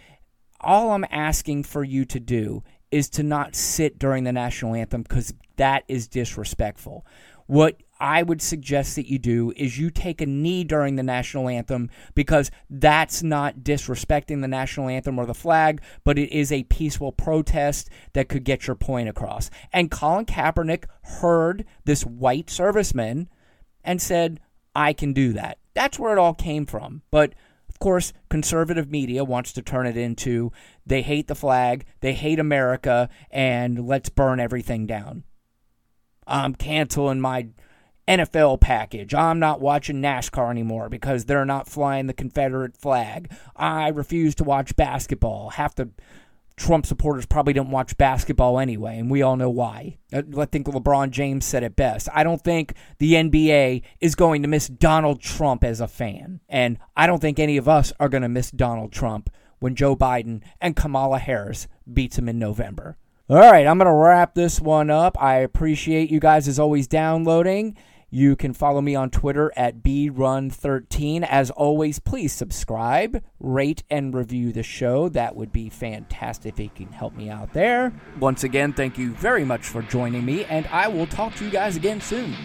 all 0.63 0.93
I'm 0.93 1.07
asking 1.11 1.65
for 1.65 1.85
you 1.85 2.05
to 2.07 2.21
do 2.21 2.63
is 2.91 3.09
to 3.11 3.23
not 3.23 3.57
sit 3.57 3.99
during 3.99 4.25
the 4.25 4.33
national 4.33 4.75
anthem 4.75 5.03
because 5.03 5.33
that 5.57 5.85
is 5.89 6.09
disrespectful. 6.09 7.07
What 7.47 7.83
I 7.99 8.23
would 8.23 8.43
suggest 8.43 8.97
that 8.97 9.09
you 9.09 9.19
do 9.19 9.53
is 9.57 9.79
you 9.79 9.91
take 9.91 10.21
a 10.21 10.27
knee 10.27 10.65
during 10.65 10.97
the 10.97 11.03
national 11.03 11.49
anthem 11.49 11.89
because 12.15 12.51
that's 12.69 13.23
not 13.23 13.59
disrespecting 13.59 14.41
the 14.41 14.49
national 14.49 14.89
anthem 14.89 15.19
or 15.19 15.27
the 15.27 15.35
flag, 15.35 15.81
but 16.03 16.19
it 16.19 16.33
is 16.33 16.51
a 16.51 16.65
peaceful 16.65 17.13
protest 17.13 17.89
that 18.13 18.29
could 18.29 18.45
get 18.45 18.67
your 18.67 18.77
point 18.77 19.09
across. 19.09 19.51
And 19.73 19.91
Colin 19.91 20.27
Kaepernick 20.27 20.85
heard 21.03 21.65
this 21.85 22.05
white 22.05 22.47
serviceman 22.47 23.29
and 23.85 24.03
said, 24.03 24.41
I 24.75 24.93
can 24.93 25.13
do 25.13 25.33
that. 25.35 25.59
That's 25.75 25.99
where 25.99 26.13
it 26.13 26.19
all 26.19 26.35
came 26.35 26.67
from. 26.67 27.03
But 27.11 27.35
course, 27.83 28.13
conservative 28.31 28.89
media 28.91 29.25
wants 29.25 29.53
to 29.53 29.61
turn 29.61 29.89
it 29.89 29.97
into 29.97 30.53
they 30.87 31.03
hate 31.03 31.27
the 31.27 31.35
flag, 31.35 31.85
they 32.01 32.13
hate 32.13 32.39
America, 32.39 33.09
and 33.29 33.89
let's 33.89 34.09
burn 34.09 34.39
everything 34.39 34.87
down. 34.87 35.25
I'm 36.25 36.55
canceling 36.55 37.21
my 37.21 37.49
NFL 38.07 38.61
package. 38.61 39.15
I'm 39.15 39.41
not 39.41 39.61
watching 39.61 40.01
NASCAR 40.01 40.49
anymore 40.49 40.89
because 40.89 41.25
they're 41.25 41.45
not 41.45 41.69
flying 41.69 42.07
the 42.07 42.13
Confederate 42.13 42.77
flag. 42.77 43.33
I 43.57 43.89
refuse 43.89 44.37
to 44.37 44.45
watch 44.45 44.77
basketball. 44.77 45.51
Half 45.51 45.75
the 45.75 45.91
Trump 46.63 46.87
supporters 46.87 47.27
probably 47.27 47.53
don't 47.53 47.73
watch 47.73 47.97
basketball 47.97 48.61
anyway, 48.61 48.97
and 48.97 49.11
we 49.11 49.21
all 49.21 49.37
know 49.37 49.51
why. 49.51 49.99
Uh, 50.13 50.23
I 50.39 50.45
think 50.45 50.69
LeBron 50.69 51.11
James 51.11 51.45
said 51.45 51.65
it 51.65 51.75
best. 51.75 52.09
I 52.15 52.23
don't 52.23 52.41
think 52.41 52.75
the 52.99 53.15
NBA 53.15 53.83
is 54.01 54.15
going 54.15 54.43
to 54.43 54.49
miss 54.49 54.69
Donald 54.69 55.21
Trump 55.21 55.65
as 55.65 55.81
a 55.81 55.89
fan, 55.89 56.39
and 56.49 56.79
I 56.97 57.09
don't 57.09 57.19
think 57.19 57.41
any 57.41 57.57
of 57.57 57.69
us 57.69 57.93
are 57.99 58.09
going 58.09 58.23
to 58.23 58.29
miss 58.29 58.53
Donald 58.53 58.93
Trump 58.93 59.29
when 59.59 59.75
Joe 59.75 59.97
Biden 59.97 60.41
and 60.61 60.77
Kamala 60.77 61.19
Harris 61.19 61.67
beats 61.93 62.17
him 62.17 62.29
in 62.29 62.39
November. 62.39 62.97
All 63.29 63.39
right, 63.39 63.67
I'm 63.67 63.79
going 63.79 63.87
to 63.87 63.93
wrap 63.93 64.35
this 64.35 64.61
one 64.61 64.89
up. 64.89 65.21
I 65.21 65.39
appreciate 65.39 66.11
you 66.11 66.21
guys 66.21 66.47
as 66.47 66.61
always 66.61 66.87
downloading. 66.87 67.77
You 68.15 68.37
can 68.37 68.53
follow 68.53 68.83
me 68.83 68.95
on 68.95 69.09
Twitter 69.09 69.51
at 69.57 69.83
brun13. 69.83 71.27
As 71.27 71.51
always, 71.51 71.99
please 71.99 72.31
subscribe, 72.35 73.25
rate, 73.41 73.85
and 73.89 74.15
review 74.15 74.53
the 74.53 74.63
show. 74.63 75.09
That 75.09 75.35
would 75.35 75.51
be 75.51 75.71
fantastic 75.71 76.53
if 76.53 76.61
you 76.61 76.69
can 76.69 76.93
help 76.93 77.17
me 77.17 77.31
out 77.31 77.55
there. 77.55 77.91
Once 78.21 78.45
again, 78.45 78.75
thank 78.75 78.99
you 78.99 79.15
very 79.15 79.47
much 79.47 79.65
for 79.65 79.81
joining 79.81 80.27
me, 80.27 80.45
and 80.45 80.67
I 80.67 80.89
will 80.89 81.07
talk 81.07 81.35
to 81.37 81.47
you 81.47 81.51
guys 81.51 81.77
again 81.77 82.03
soon. 82.03 82.37